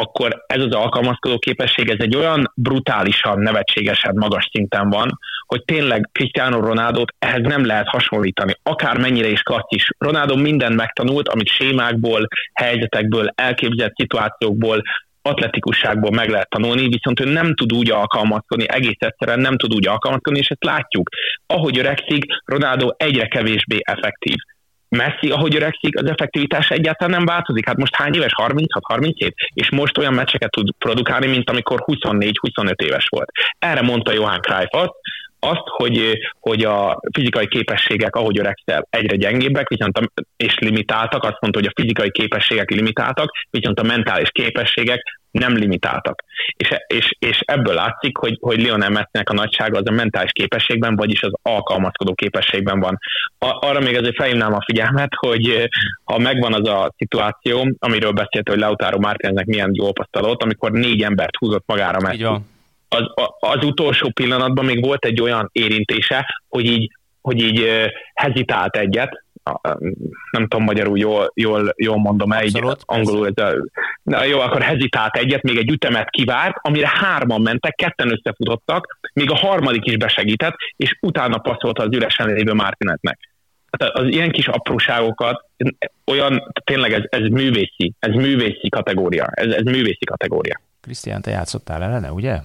[0.02, 6.08] akkor ez az alkalmazkodó képesség, ez egy olyan brutálisan, nevetségesen magas szinten van, hogy tényleg
[6.12, 8.52] Cristiano ronaldo ehhez nem lehet hasonlítani.
[8.62, 9.88] Akár mennyire is klasszis.
[9.98, 14.82] Ronaldo mindent megtanult, amit sémákból, helyzetekből, elképzelt szituációkból,
[15.22, 19.88] atletikusságból meg lehet tanulni, viszont ő nem tud úgy alkalmazkodni, egész egyszerűen nem tud úgy
[19.88, 21.08] alkalmazkodni, és ezt látjuk.
[21.46, 24.36] Ahogy öregszik, Ronaldo egyre kevésbé effektív.
[24.96, 27.66] Messi, ahogy öregszik, az effektivitás egyáltalán nem változik.
[27.66, 28.32] Hát most hány éves?
[28.36, 29.32] 36-37?
[29.54, 33.30] És most olyan meccseket tud produkálni, mint amikor 24-25 éves volt.
[33.58, 34.92] Erre mondta Johan Cruyff azt,
[35.38, 41.40] azt, hogy, hogy a fizikai képességek, ahogy öregszel, egyre gyengébbek, viszont a, és limitáltak, azt
[41.40, 46.24] mondta, hogy a fizikai képességek limitáltak, viszont a mentális képességek nem limitáltak.
[46.56, 50.96] És, és, és ebből látszik, hogy, hogy Lionel Messinek a nagysága az a mentális képességben,
[50.96, 52.98] vagyis az alkalmazkodó képességben van.
[53.38, 55.68] A, arra még azért felhívnám a figyelmet, hogy
[56.04, 61.02] ha megvan az a szituáció, amiről beszélt, hogy Lautaro Martineznek milyen jó pasztalott, amikor négy
[61.02, 62.24] embert húzott magára Messi.
[62.88, 63.02] Az,
[63.40, 69.24] az utolsó pillanatban még volt egy olyan érintése, hogy így, hogy így hezitált egyet,
[70.30, 73.66] nem tudom magyarul jól, jól, jól mondom el, így angolul ez a,
[74.02, 79.30] na jó, akkor hezitált egyet, még egy ütemet kivárt, amire hárman mentek, ketten összefutottak, még
[79.30, 83.18] a harmadik is besegített, és utána passzolta az üresen lévő Martinetnek.
[83.70, 85.44] Tehát az ilyen kis apróságokat,
[86.06, 90.60] olyan, tényleg ez, ez művészi, ez művészi kategória, ez, ez művészi kategória.
[90.80, 92.38] Krisztián, te játszottál ellene, ugye?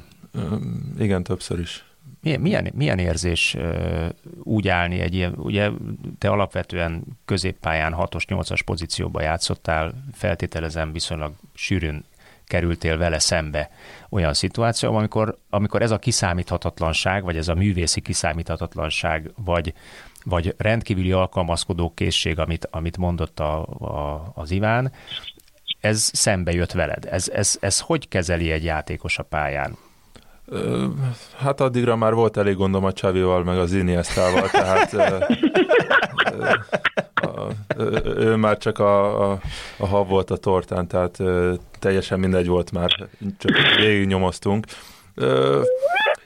[0.99, 1.86] Igen, többször is.
[2.35, 3.57] Milyen, milyen, érzés
[4.43, 5.69] úgy állni egy ilyen, ugye
[6.17, 12.05] te alapvetően középpályán 6-os, 8-as pozícióba játszottál, feltételezem viszonylag sűrűn
[12.47, 13.69] kerültél vele szembe
[14.09, 19.73] olyan szituáció, amikor, amikor ez a kiszámíthatatlanság, vagy ez a művészi kiszámíthatatlanság, vagy,
[20.23, 24.91] vagy rendkívüli alkalmazkodó készség, amit, amit mondott a, a, az Iván,
[25.79, 27.05] ez szembe jött veled.
[27.05, 29.77] Ez, ez, ez hogy kezeli egy játékos a pályán?
[31.37, 34.93] Hát addigra már volt elég gondom a Csavival, meg az Iniestával, tehát
[38.17, 39.39] ő már csak a, a,
[39.77, 41.17] a hab volt a tortán, tehát
[41.79, 43.51] teljesen mindegy volt már, csak
[44.05, 44.65] nyomoztunk.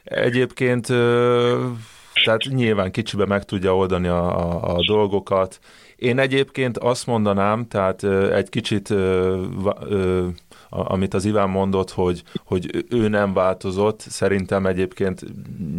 [0.04, 0.88] Egyébként
[2.24, 5.60] tehát nyilván kicsibe meg tudja oldani a, a, a dolgokat.
[5.96, 8.04] Én egyébként azt mondanám, tehát
[8.34, 8.94] egy kicsit
[10.74, 15.24] amit az Iván mondott, hogy, hogy ő nem változott, szerintem egyébként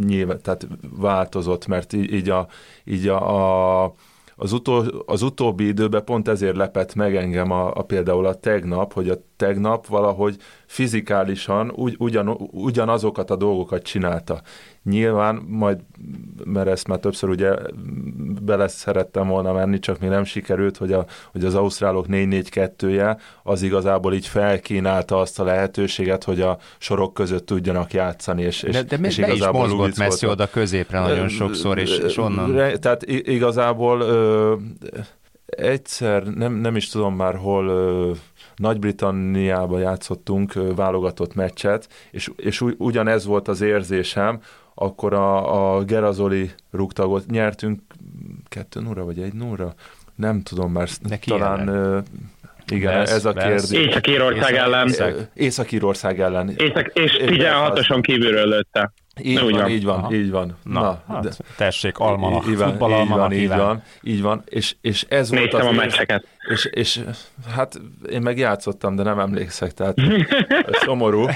[0.06, 0.66] nyilván, tehát
[0.96, 2.46] változott, mert így a,
[2.84, 3.92] így a, a
[4.36, 8.92] az, utol, az utóbbi időben pont ezért lepett meg engem a, a például a tegnap,
[8.92, 10.36] hogy a tegnap valahogy
[10.66, 14.40] fizikálisan ugy, ugyan, ugyanazokat a dolgokat csinálta.
[14.84, 15.78] Nyilván majd,
[16.44, 17.54] mert ezt már többször ugye
[18.42, 23.62] bele szerettem volna menni, csak még nem sikerült, hogy, a, hogy az ausztrálok 4-4-2-je az
[23.62, 28.42] igazából így felkínálta azt a lehetőséget, hogy a sorok között tudjanak játszani.
[28.42, 32.78] És, de, de és igazából is mozgott Messi oda középre nagyon sokszor, és, és onnan...
[32.80, 34.54] Tehát igazából ö,
[35.46, 38.10] egyszer, nem, nem is tudom már hol, ö,
[38.62, 44.40] Nagy-Britanniába játszottunk válogatott meccset, és, és ugyanez volt az érzésem,
[44.74, 47.80] akkor a, a Gerazoli rúgtagot nyertünk
[48.48, 49.74] kettő núra, vagy egy núra?
[50.14, 51.68] Nem tudom már, Neki talán...
[51.68, 51.98] Ö,
[52.66, 53.70] igen, Vesz, ez a kérdés.
[53.70, 54.90] Észak-Írország ellen.
[55.34, 56.50] Észak-Írország ellen.
[56.56, 58.92] Észak, és 16-oson kívülről lőtte.
[59.20, 60.14] Így van, van, így van, aha.
[60.14, 60.56] így van.
[60.62, 64.74] Na, Na hát, de, tessék, almanak, így van, így van, így van, így van, és,
[64.80, 66.26] és ez Néztem volt az a meccseket.
[66.48, 67.00] És, és
[67.54, 67.80] hát
[68.10, 69.96] én meg játszottam, de nem emlékszek, tehát
[70.84, 71.26] szomorú.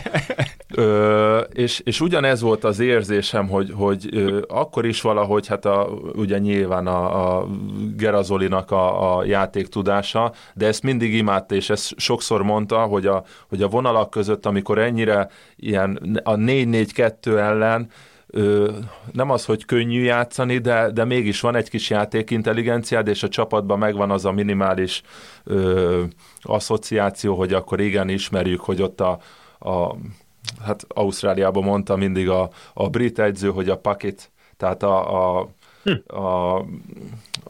[0.75, 5.89] Ö, és, és ugyanez volt az érzésem, hogy, hogy ö, akkor is valahogy, hát a,
[6.15, 7.47] ugye nyilván a, a
[7.97, 13.25] Gerazolinak a, a játék tudása, de ezt mindig imádta, és ezt sokszor mondta, hogy a,
[13.49, 17.91] hogy a vonalak között, amikor ennyire ilyen a 4-4-2 ellen
[18.37, 18.73] ö,
[19.13, 23.79] nem az, hogy könnyű játszani, de, de mégis van egy kis játékintelligenciád, és a csapatban
[23.79, 25.03] megvan az a minimális
[25.45, 26.03] ö,
[26.41, 29.19] asszociáció, hogy akkor igen, ismerjük, hogy ott a,
[29.59, 29.97] a
[30.65, 35.49] hát Ausztráliában mondta mindig a, a brit edző, hogy a paket, tehát a, a.
[36.07, 36.65] a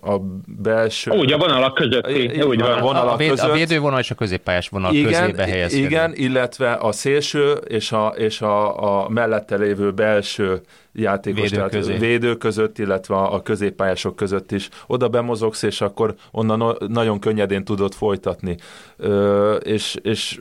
[0.07, 0.21] a
[0.63, 1.11] belső...
[1.11, 2.07] Úgy, a vonalak között.
[2.45, 2.71] Úgy van.
[2.73, 3.51] A, vonalak a, véd, között.
[3.51, 5.87] a védővonal és a középpályás vonal igen, közébe helyezkedik.
[5.87, 10.61] Igen, illetve a szélső és a, és a, a mellette lévő belső
[10.93, 11.97] játékos, védő, tehát közé.
[11.97, 14.69] védő között, illetve a középpályások között is.
[14.87, 18.57] Oda bemozogsz, és akkor onnan nagyon könnyedén tudod folytatni.
[18.97, 20.41] Ö, és, és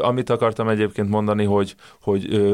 [0.00, 2.52] amit akartam egyébként mondani, hogy, hogy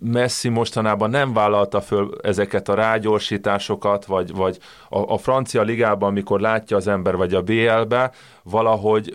[0.00, 4.58] Messi mostanában nem vállalta föl ezeket a rágyorsításokat, vagy, vagy
[4.88, 8.10] a, a francia ligában, amikor látja az ember, vagy a BL-be,
[8.42, 9.14] valahogy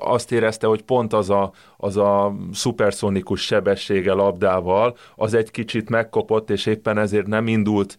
[0.00, 6.50] azt érezte, hogy pont az a, az a szuperszonikus sebessége labdával, az egy kicsit megkopott,
[6.50, 7.96] és éppen ezért nem indult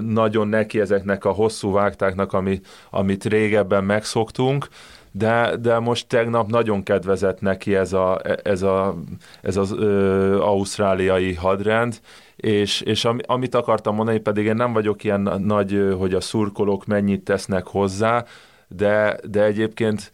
[0.00, 4.68] nagyon neki ezeknek a hosszú vágtáknak, ami, amit régebben megszoktunk,
[5.12, 8.94] de, de most tegnap nagyon kedvezett neki ez, a, ez, a,
[9.42, 12.00] ez az ö, ausztráliai hadrend,
[12.36, 16.86] és, és am, amit akartam mondani, pedig én nem vagyok ilyen nagy, hogy a szurkolók
[16.86, 18.24] mennyit tesznek hozzá,
[18.68, 20.12] de, de egyébként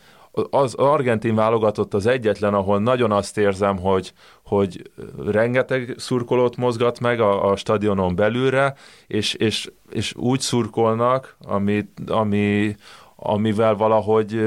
[0.51, 4.13] az argentin válogatott az egyetlen, ahol nagyon azt érzem, hogy,
[4.45, 4.91] hogy
[5.27, 8.75] rengeteg szurkolót mozgat meg a, a stadionon belülre,
[9.07, 12.77] és, és, és úgy szurkolnak, ami, ami,
[13.17, 14.41] amivel valahogy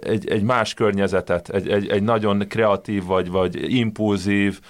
[0.00, 4.60] egy, egy más környezetet, egy, egy, egy nagyon kreatív vagy, vagy impulzív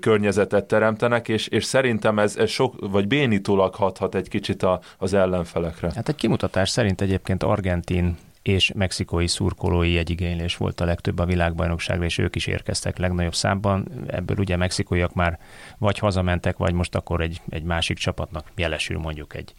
[0.00, 5.14] környezetet teremtenek, és, és szerintem ez, ez sok, vagy bénítólag hathat egy kicsit a, az
[5.14, 5.90] ellenfelekre.
[5.94, 12.04] Hát egy kimutatás szerint egyébként argentin és mexikói szurkolói egyigénylés volt a legtöbb a világbajnokságra,
[12.04, 13.88] és ők is érkeztek legnagyobb számban.
[14.06, 15.38] Ebből ugye mexikóiak már
[15.78, 19.54] vagy hazamentek, vagy most akkor egy, egy másik csapatnak jelesül mondjuk egy,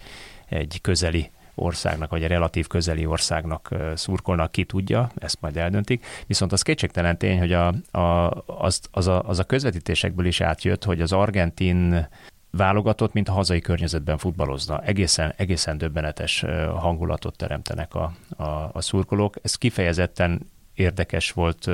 [0.49, 6.05] egy közeli országnak, vagy a relatív közeli országnak szurkolnak, ki tudja, ezt majd eldöntik.
[6.27, 10.83] Viszont az kétségtelen tény, hogy a, a, az, az, a, az a közvetítésekből is átjött,
[10.83, 12.07] hogy az argentin
[12.51, 14.81] válogatott, mint a hazai környezetben futballozna.
[14.81, 16.45] Egészen, egészen döbbenetes
[16.75, 19.35] hangulatot teremtenek a, a, a szurkolók.
[19.41, 21.69] Ez kifejezetten érdekes volt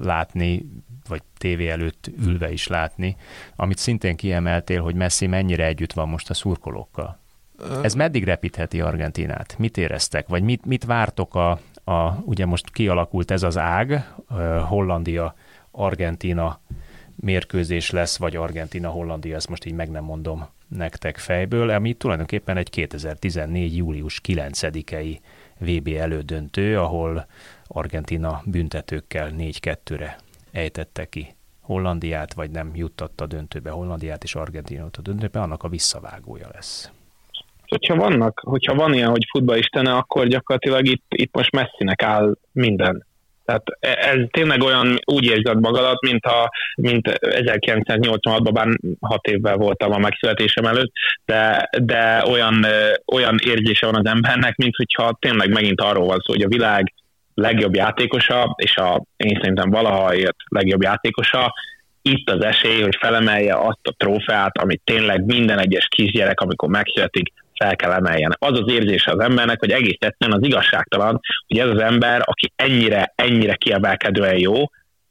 [0.00, 0.66] látni
[1.08, 3.16] vagy tévé előtt ülve is látni,
[3.56, 7.18] amit szintén kiemeltél, hogy Messi mennyire együtt van most a szurkolókkal.
[7.82, 9.54] Ez meddig repítheti Argentinát?
[9.58, 10.28] Mit éreztek?
[10.28, 11.50] Vagy mit, mit vártok a,
[11.84, 14.12] a, ugye most kialakult ez az ág,
[14.68, 15.34] Hollandia,
[15.70, 16.60] Argentina
[17.16, 22.70] mérkőzés lesz, vagy Argentina-Hollandia, ezt most így meg nem mondom nektek fejből, ami tulajdonképpen egy
[22.70, 23.76] 2014.
[23.76, 25.18] július 9-i
[25.58, 27.26] VB elődöntő, ahol
[27.66, 30.18] Argentina büntetőkkel 4-2-re
[30.50, 36.48] ejtette ki Hollandiát, vagy nem juttatta döntőbe Hollandiát és Argentinát a döntőbe, annak a visszavágója
[36.52, 36.90] lesz.
[37.70, 43.06] Hogyha, vannak, hogyha van ilyen, hogy futballistene, akkor gyakorlatilag itt, itt most messzinek áll minden.
[43.44, 48.68] Tehát e, ez tényleg olyan, úgy érzed magadat, mint, a, mint 1986-ban, bár
[49.00, 50.92] hat évvel voltam a megszületésem előtt,
[51.24, 52.66] de, de olyan,
[53.12, 56.92] olyan érzése van az embernek, mint hogyha tényleg megint arról van szó, hogy a világ
[57.34, 61.52] legjobb játékosa, és a, én szerintem valaha ért legjobb játékosa,
[62.02, 67.32] itt az esély, hogy felemelje azt a trófeát, amit tényleg minden egyes kisgyerek, amikor megszületik,
[67.64, 68.36] fel kell emeljen.
[68.38, 72.52] Az az érzése az embernek, hogy egész egyszerűen az igazságtalan, hogy ez az ember, aki
[72.56, 74.54] ennyire, ennyire kiemelkedően jó,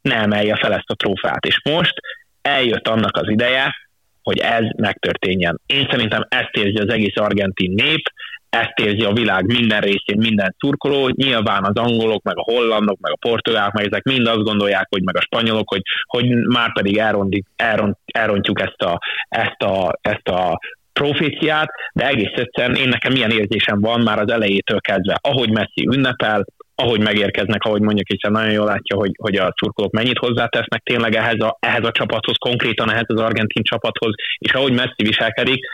[0.02, 1.46] ne emelje fel ezt a trófát.
[1.46, 1.94] És most
[2.42, 3.76] eljött annak az ideje,
[4.24, 5.60] hogy ez megtörténjen.
[5.66, 8.02] Én szerintem ezt érzi az egész argentin nép,
[8.50, 13.12] ezt érzi a világ minden részén minden turkoló, nyilván az angolok, meg a hollandok, meg
[13.12, 16.98] a portugálok, meg ezek mind azt gondolják, hogy meg a spanyolok, hogy, hogy már pedig
[16.98, 20.60] elront, elrontjuk ezt a, ezt a, ezt a
[21.02, 25.88] proféciát, de egész egyszerűen én nekem milyen érzésem van már az elejétől kezdve, ahogy Messi
[25.94, 26.46] ünnepel,
[26.76, 31.16] ahogy megérkeznek, ahogy mondjuk, hiszen nagyon jól látja, hogy, hogy a szurkolók mennyit hozzátesznek tényleg
[31.16, 35.66] ehhez a, ehhez a csapathoz, konkrétan ehhez az argentin csapathoz, és ahogy Messi viselkedik,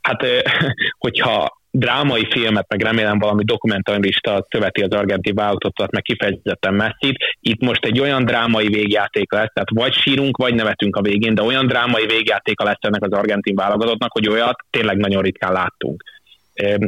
[0.00, 0.20] hát
[1.04, 7.16] hogyha drámai filmet, meg remélem valami dokumentarista követi az argentin válogatottat, meg kifejezetten messzit.
[7.40, 11.42] Itt most egy olyan drámai végjátéka lesz, tehát vagy sírunk, vagy nevetünk a végén, de
[11.42, 16.02] olyan drámai végjátéka lesz ennek az argentin válogatottnak, hogy olyat tényleg nagyon ritkán láttunk.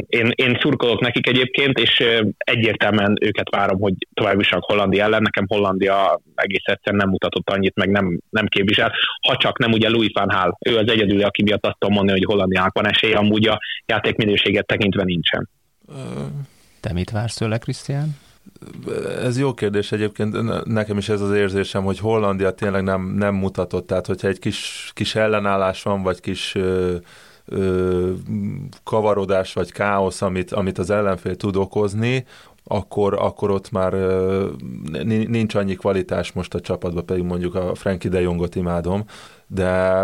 [0.06, 2.02] Én, én szurkolok nekik egyébként, és
[2.36, 5.22] egyértelműen őket várom, hogy tovább is Hollandia ellen.
[5.22, 8.92] Nekem Hollandia egész egyszerűen nem mutatott annyit, meg nem, nem képvisel.
[9.28, 12.18] Ha csak nem ugye Louis van Hál, ő az egyedül, aki miatt azt tudom mondani,
[12.18, 15.48] hogy Hollandiának van esélye, amúgy a játékminőséget tekintve nincsen.
[16.80, 18.16] Te mit vársz tőle, Krisztián?
[19.22, 23.86] Ez jó kérdés egyébként, nekem is ez az érzésem, hogy Hollandia tényleg nem, nem mutatott,
[23.86, 26.54] tehát hogyha egy kis, kis ellenállás van, vagy kis
[27.46, 28.12] ö,
[28.84, 32.24] kavarodás vagy káosz, amit, amit az ellenfél tud okozni,
[32.64, 33.92] akkor, akkor ott már
[35.26, 39.04] nincs annyi kvalitás most a csapatban, pedig mondjuk a Frankie de Jongot imádom,
[39.46, 40.00] de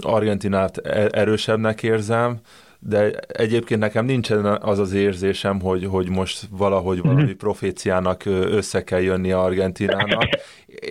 [0.00, 2.40] Argentinát e-, erősebbnek érzem,
[2.78, 7.06] de egyébként nekem nincsen az az érzésem, hogy, hogy most valahogy mhm.
[7.06, 10.28] valami proféciának össze kell jönni Argentinának.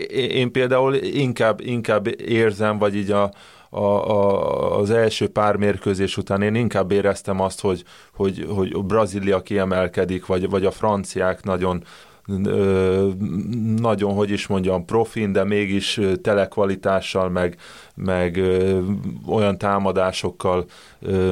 [0.09, 3.31] Én például inkább, inkább érzem, vagy így a,
[3.70, 9.41] a, a, az első pár mérkőzés után én inkább éreztem azt, hogy, hogy, hogy Brazília
[9.41, 11.84] kiemelkedik, vagy, vagy a franciák nagyon,
[13.78, 17.57] nagyon, hogy is mondjam, profin, de mégis telekvalitással, meg,
[17.95, 18.41] meg
[19.28, 20.65] olyan támadásokkal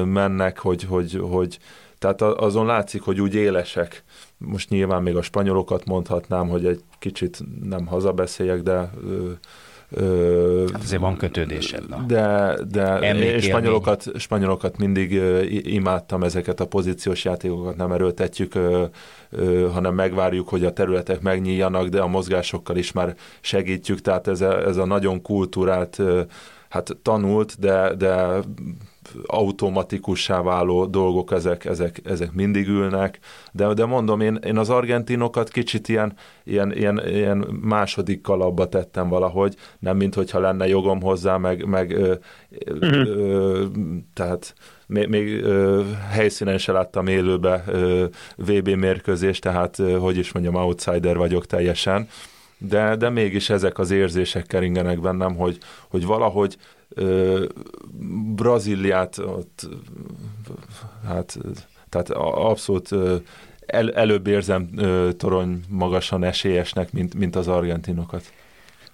[0.04, 1.58] mennek, hogy, hogy, hogy
[1.98, 4.04] tehát azon látszik, hogy úgy élesek.
[4.36, 8.90] Most nyilván még a spanyolokat mondhatnám, hogy egy kicsit nem hazabeszéljek, de
[10.72, 11.88] Hát azért van kötődésed.
[11.88, 12.04] Na.
[12.06, 15.12] De, de spanyolokat, spanyolokat mindig
[15.64, 18.52] imádtam ezeket a pozíciós játékokat, nem erőltetjük,
[19.72, 24.66] hanem megvárjuk, hogy a területek megnyíljanak, de a mozgásokkal is már segítjük, tehát ez a,
[24.66, 26.02] ez a nagyon kultúrát
[26.68, 28.26] hát tanult, de, de
[29.26, 33.18] automatikussá váló dolgok, ezek, ezek, ezek mindig ülnek,
[33.52, 36.12] de, de mondom, én, én az argentinokat kicsit ilyen,
[36.44, 41.90] ilyen, ilyen, ilyen második kalapba tettem valahogy, nem mint hogyha lenne jogom hozzá, meg, meg
[41.90, 42.14] ö,
[42.66, 43.06] uh-huh.
[43.06, 43.64] ö,
[44.14, 44.54] tehát
[44.86, 48.04] még, még ö, helyszínen se láttam élőbe ö,
[48.36, 52.08] VB mérkőzést, tehát ö, hogy is mondjam, outsider vagyok teljesen,
[52.58, 56.56] de, de mégis ezek az érzések keringenek bennem, hogy, hogy valahogy
[58.34, 59.68] Brazíliát ott,
[61.06, 61.38] hát,
[61.88, 62.88] tehát abszolút
[63.66, 64.70] el, előbb érzem
[65.16, 68.32] torony magasan esélyesnek, mint, mint az argentinokat.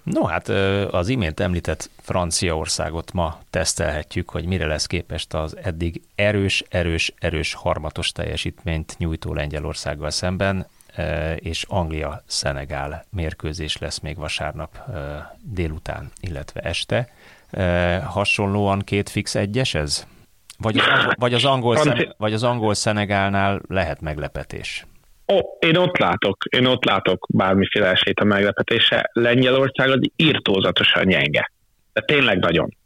[0.03, 0.49] No hát
[0.93, 7.53] az imént említett Franciaországot ma tesztelhetjük, hogy mire lesz képest az eddig erős, erős, erős
[7.53, 10.67] harmatos teljesítményt nyújtó Lengyelországgal szemben,
[11.35, 14.91] és Anglia-Szenegál mérkőzés lesz még vasárnap
[15.41, 17.09] délután, illetve este
[18.05, 20.07] hasonlóan két fix egyes ez?
[20.57, 24.85] Vagy az angol, vagy az angol, szene, vagy az angol Szenegálnál lehet meglepetés?
[25.25, 29.09] Oh, én ott látok, én ott látok bármiféle esélyt a meglepetése.
[29.13, 31.51] Lengyelország az írtózatosan gyenge.
[31.93, 32.77] De tényleg nagyon.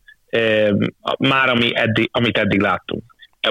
[1.17, 3.03] Már ami eddig, amit eddig láttunk.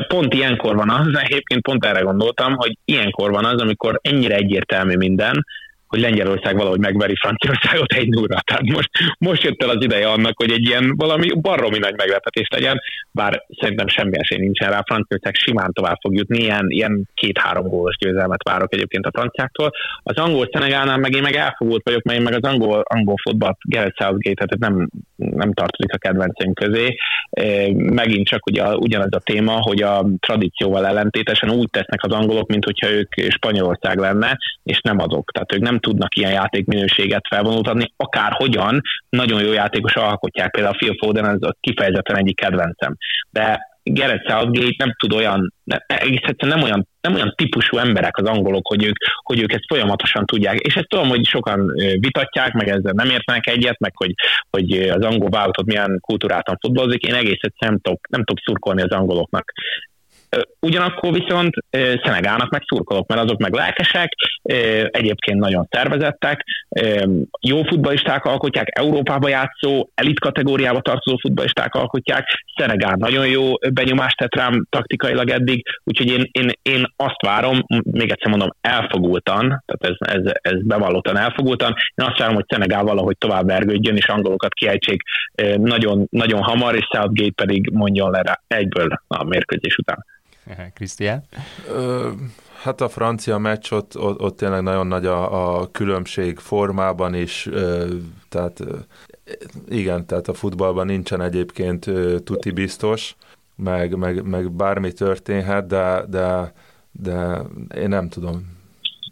[0.09, 4.97] Pont ilyenkor van az, egyébként pont erre gondoltam, hogy ilyenkor van az, amikor ennyire egyértelmű
[4.97, 5.45] minden,
[5.89, 8.41] hogy Lengyelország valahogy megveri Franciaországot egy nulla.
[8.45, 12.49] Tehát most, most jött el az ideje annak, hogy egy ilyen valami baromi nagy meglepetés
[12.51, 12.81] legyen,
[13.11, 17.97] bár szerintem semmi esély nincsen rá, Franciaország simán tovább fog jutni, ilyen, ilyen két-három gólos
[17.97, 19.71] győzelmet várok egyébként a franciáktól.
[20.03, 23.57] Az angol Szenegálnál meg én meg elfogult vagyok, mert én meg az angol, angol fotball
[23.63, 24.89] Gareth Southgate, tehát nem,
[25.19, 26.97] nem tartozik a kedvenceim közé.
[27.73, 32.65] Megint csak ugye, ugyanaz a téma, hogy a tradícióval ellentétesen úgy tesznek az angolok, mint
[32.65, 35.31] hogyha ők Spanyolország lenne, és nem azok.
[35.33, 40.77] Tehát ők nem tudnak ilyen játékminőséget felvonultatni, akár hogyan, nagyon jó játékos alkotják, például a
[40.77, 42.97] Phil Foden, ez kifejezetten egyik kedvencem.
[43.31, 45.55] De Gareth Southgate nem tud olyan,
[45.87, 49.67] egész egyszerűen nem olyan, nem olyan típusú emberek az angolok, hogy ők, hogy ők ezt
[49.69, 50.59] folyamatosan tudják.
[50.59, 54.15] És ezt tudom, hogy sokan vitatják, meg ezzel nem értenek egyet, meg hogy,
[54.51, 57.03] hogy az angol válogatott milyen kultúrátan futballozik.
[57.03, 59.53] Én egész egyszerűen nem tudok, nem tudok szurkolni az angoloknak.
[60.61, 61.55] Ugyanakkor viszont
[62.05, 64.13] Szenegálnak meg szurkolok, mert azok meg lelkesek,
[64.91, 66.45] egyébként nagyon szervezettek,
[67.41, 72.25] jó futballisták alkotják, Európába játszó, elit kategóriába tartozó futballisták alkotják,
[72.57, 78.11] Szenegál nagyon jó benyomást tett rám taktikailag eddig, úgyhogy én, én, én azt várom, még
[78.11, 83.19] egyszer mondom, elfogultan, tehát ez, ez, ez bevallottan elfogultan, én azt várom, hogy Szenegál valahogy
[83.19, 85.03] tovább vergődjön, és angolokat kiejtsék
[85.57, 90.05] nagyon, nagyon hamar, és Southgate pedig mondjon le rá egyből a mérkőzés után.
[90.75, 91.25] Krisztián?
[92.63, 97.49] Hát a francia meccs ott, ott, ott tényleg nagyon nagy a, a különbség formában is,
[98.29, 98.61] tehát
[99.69, 101.91] igen, tehát a futballban nincsen egyébként
[102.25, 103.17] tuti biztos,
[103.57, 106.53] meg, meg, meg bármi történhet, de, de,
[106.93, 107.39] de
[107.75, 108.57] én nem tudom,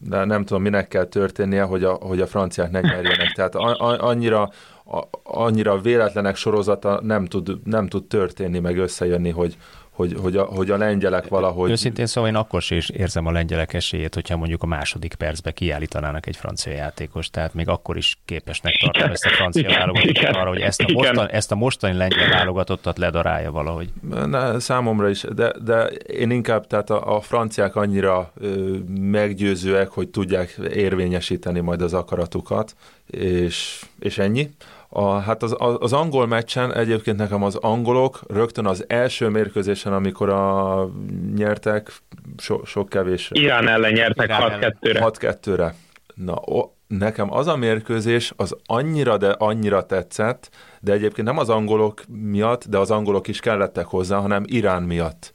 [0.00, 3.32] de nem tudom, minek kell történnie, hogy a, hogy a franciák ne nyerjenek.
[3.34, 4.50] Tehát a, a, annyira,
[4.84, 9.56] a, annyira véletlenek sorozata nem tud, nem tud történni, meg összejönni, hogy,
[9.96, 11.70] hogy, hogy, a, hogy a lengyelek valahogy...
[11.70, 16.26] Őszintén szóval én akkor is érzem a lengyelek esélyét, hogyha mondjuk a második percbe kiállítanának
[16.26, 20.60] egy francia játékos, tehát még akkor is képesnek tartom ezt a francia válogatottat arra, hogy
[20.60, 23.88] ezt a, mostan, ezt a mostani lengyel válogatottat ledarálja valahogy.
[24.26, 30.08] Ne, számomra is, de, de én inkább, tehát a, a franciák annyira ö, meggyőzőek, hogy
[30.08, 32.76] tudják érvényesíteni majd az akaratukat,
[33.06, 34.50] és, és ennyi.
[34.98, 40.28] A, hát az, az angol meccsen egyébként nekem az angolok rögtön az első mérkőzésen, amikor
[40.28, 40.88] a
[41.34, 41.92] nyertek,
[42.36, 43.30] so, sok kevés.
[43.32, 45.00] Irán ellen nyertek 6-2-re.
[45.04, 45.74] 6-2-re.
[46.14, 51.48] Na, o, nekem az a mérkőzés az annyira, de annyira tetszett, de egyébként nem az
[51.48, 55.32] angolok miatt, de az angolok is kellettek hozzá, hanem Irán miatt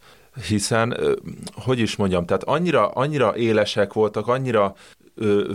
[0.48, 0.98] hiszen,
[1.54, 4.76] hogy is mondjam, tehát annyira, annyira élesek voltak, annyira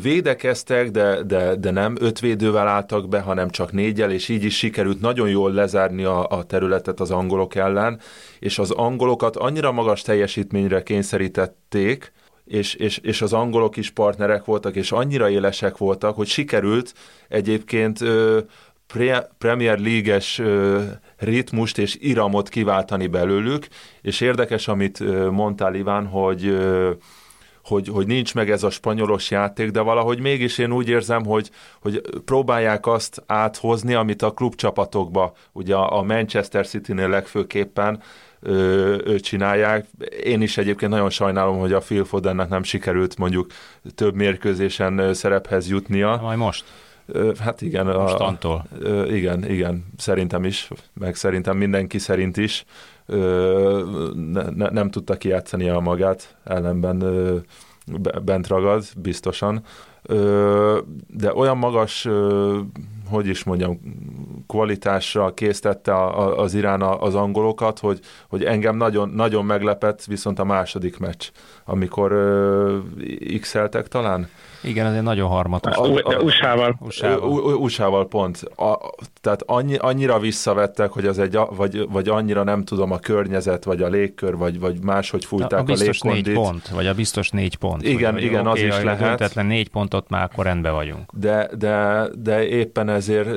[0.03, 4.57] védekeztek, de, de, de nem öt védővel álltak be, hanem csak négyel, és így is
[4.57, 8.01] sikerült nagyon jól lezárni a, a területet az angolok ellen,
[8.39, 12.13] és az angolokat annyira magas teljesítményre kényszerítették,
[12.45, 16.95] és, és, és az angolok is partnerek voltak, és annyira élesek voltak, hogy sikerült
[17.29, 18.39] egyébként ö,
[18.87, 20.43] pre, Premier League-es
[21.17, 23.67] ritmust és iramot kiváltani belőlük,
[24.03, 26.91] és érdekes, amit mondtál, Iván, hogy ö,
[27.67, 31.51] hogy, hogy nincs meg ez a spanyolos játék, de valahogy mégis én úgy érzem, hogy,
[31.81, 38.03] hogy próbálják azt áthozni, amit a klubcsapatokba, ugye a Manchester City-nél legfőképpen
[38.41, 39.87] ö, ö, csinálják.
[40.25, 43.51] Én is egyébként nagyon sajnálom, hogy a Phil Fodennek nem sikerült mondjuk
[43.95, 46.19] több mérkőzésen szerephez jutnia.
[46.23, 46.65] Majd most.
[47.39, 47.87] Hát igen.
[47.87, 48.67] Mostantól.
[48.85, 52.65] A, igen, igen, szerintem is, meg szerintem mindenki szerint is
[53.07, 57.37] ne, ne, nem tudta kijátszani a magát, ellenben ö,
[58.25, 59.63] bent ragad, biztosan.
[60.03, 62.59] Ö, de olyan magas, ö,
[63.09, 63.81] hogy is mondjam,
[64.47, 70.99] kvalitásra késztette az Irán az angolokat, hogy, hogy engem nagyon, nagyon meglepett viszont a második
[70.99, 71.31] meccs,
[71.65, 72.13] amikor
[73.41, 74.29] x-eltek talán.
[74.63, 75.77] Igen, ez egy nagyon harmatos.
[76.23, 76.79] USA-val.
[77.59, 78.43] USA-val pont.
[78.57, 78.91] A,
[79.21, 83.83] tehát annyi, annyira visszavettek, hogy az egy, vagy, vagy annyira nem tudom, a környezet, vagy
[83.83, 87.31] a légkör, vagy, vagy máshogy fújták a, a, biztos a négy pont, vagy a biztos
[87.31, 87.83] négy pont.
[87.83, 89.01] Igen, vagy, igen, okay, az is lehet.
[89.01, 91.13] Döntetlen négy pontot már akkor rendben vagyunk.
[91.13, 93.29] De, de, de éppen ezért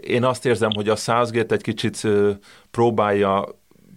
[0.00, 2.08] én azt érzem, hogy a Southgate egy kicsit
[2.70, 3.48] próbálja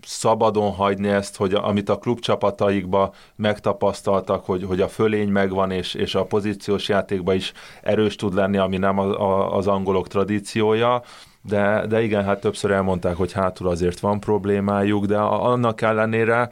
[0.05, 6.15] szabadon hagyni ezt, hogy amit a klubcsapataikba megtapasztaltak, hogy, hogy a fölény megvan, és, és
[6.15, 11.01] a pozíciós játékban is erős tud lenni, ami nem a, a, az angolok tradíciója,
[11.41, 16.49] de, de igen, hát többször elmondták, hogy hátul azért van problémájuk, de annak ellenére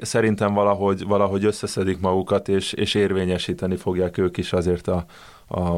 [0.00, 5.04] szerintem valahogy, valahogy összeszedik magukat, és, és érvényesíteni fogják ők is azért a,
[5.48, 5.76] a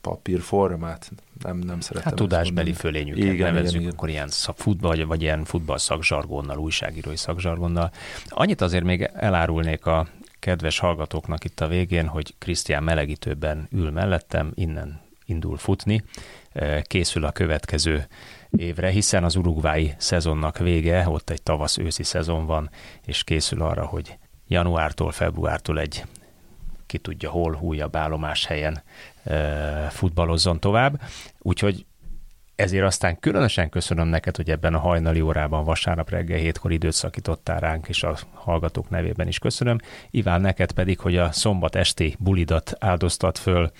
[0.00, 1.10] papírformát.
[1.42, 2.10] Nem, nem szeretem.
[2.10, 3.92] Hát tudásbeli fölényüket igen, nevezzük, igen, igen.
[3.92, 7.90] akkor ilyen futball, vagy, vagy ilyen futball szakzsargonnal, újságírói szakzsargonnal.
[8.28, 10.06] Annyit azért még elárulnék a
[10.38, 16.02] kedves hallgatóknak itt a végén, hogy Krisztián melegítőben ül mellettem, innen indul futni,
[16.82, 18.06] készül a következő
[18.56, 22.70] évre, hiszen az urugvái szezonnak vége, ott egy tavasz-őszi szezon van,
[23.06, 26.04] és készül arra, hogy januártól, februártól egy
[26.86, 28.82] ki tudja hol, újabb állomás helyen
[29.88, 31.00] futballozzon tovább.
[31.38, 31.86] Úgyhogy
[32.54, 37.60] ezért aztán különösen köszönöm neked, hogy ebben a hajnali órában vasárnap reggel hétkor időt szakítottál
[37.60, 39.78] ránk, és a hallgatók nevében is köszönöm.
[40.10, 43.70] Iván, neked pedig, hogy a szombat esti bulidat áldoztat föl,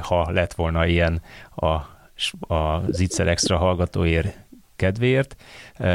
[0.00, 1.22] ha lett volna ilyen
[1.54, 1.76] a,
[2.40, 4.38] a Zicser Extra hallgatóért
[4.76, 5.36] kedvéért.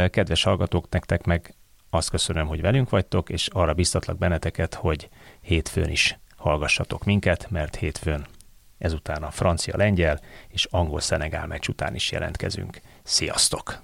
[0.09, 1.55] Kedves hallgatók, nektek meg
[1.89, 5.09] azt köszönöm, hogy velünk vagytok, és arra biztatlak benneteket, hogy
[5.41, 8.26] hétfőn is hallgassatok minket, mert hétfőn
[8.78, 12.80] ezután a francia-lengyel és angol-szenegál meccs után is jelentkezünk.
[13.03, 13.80] Sziasztok!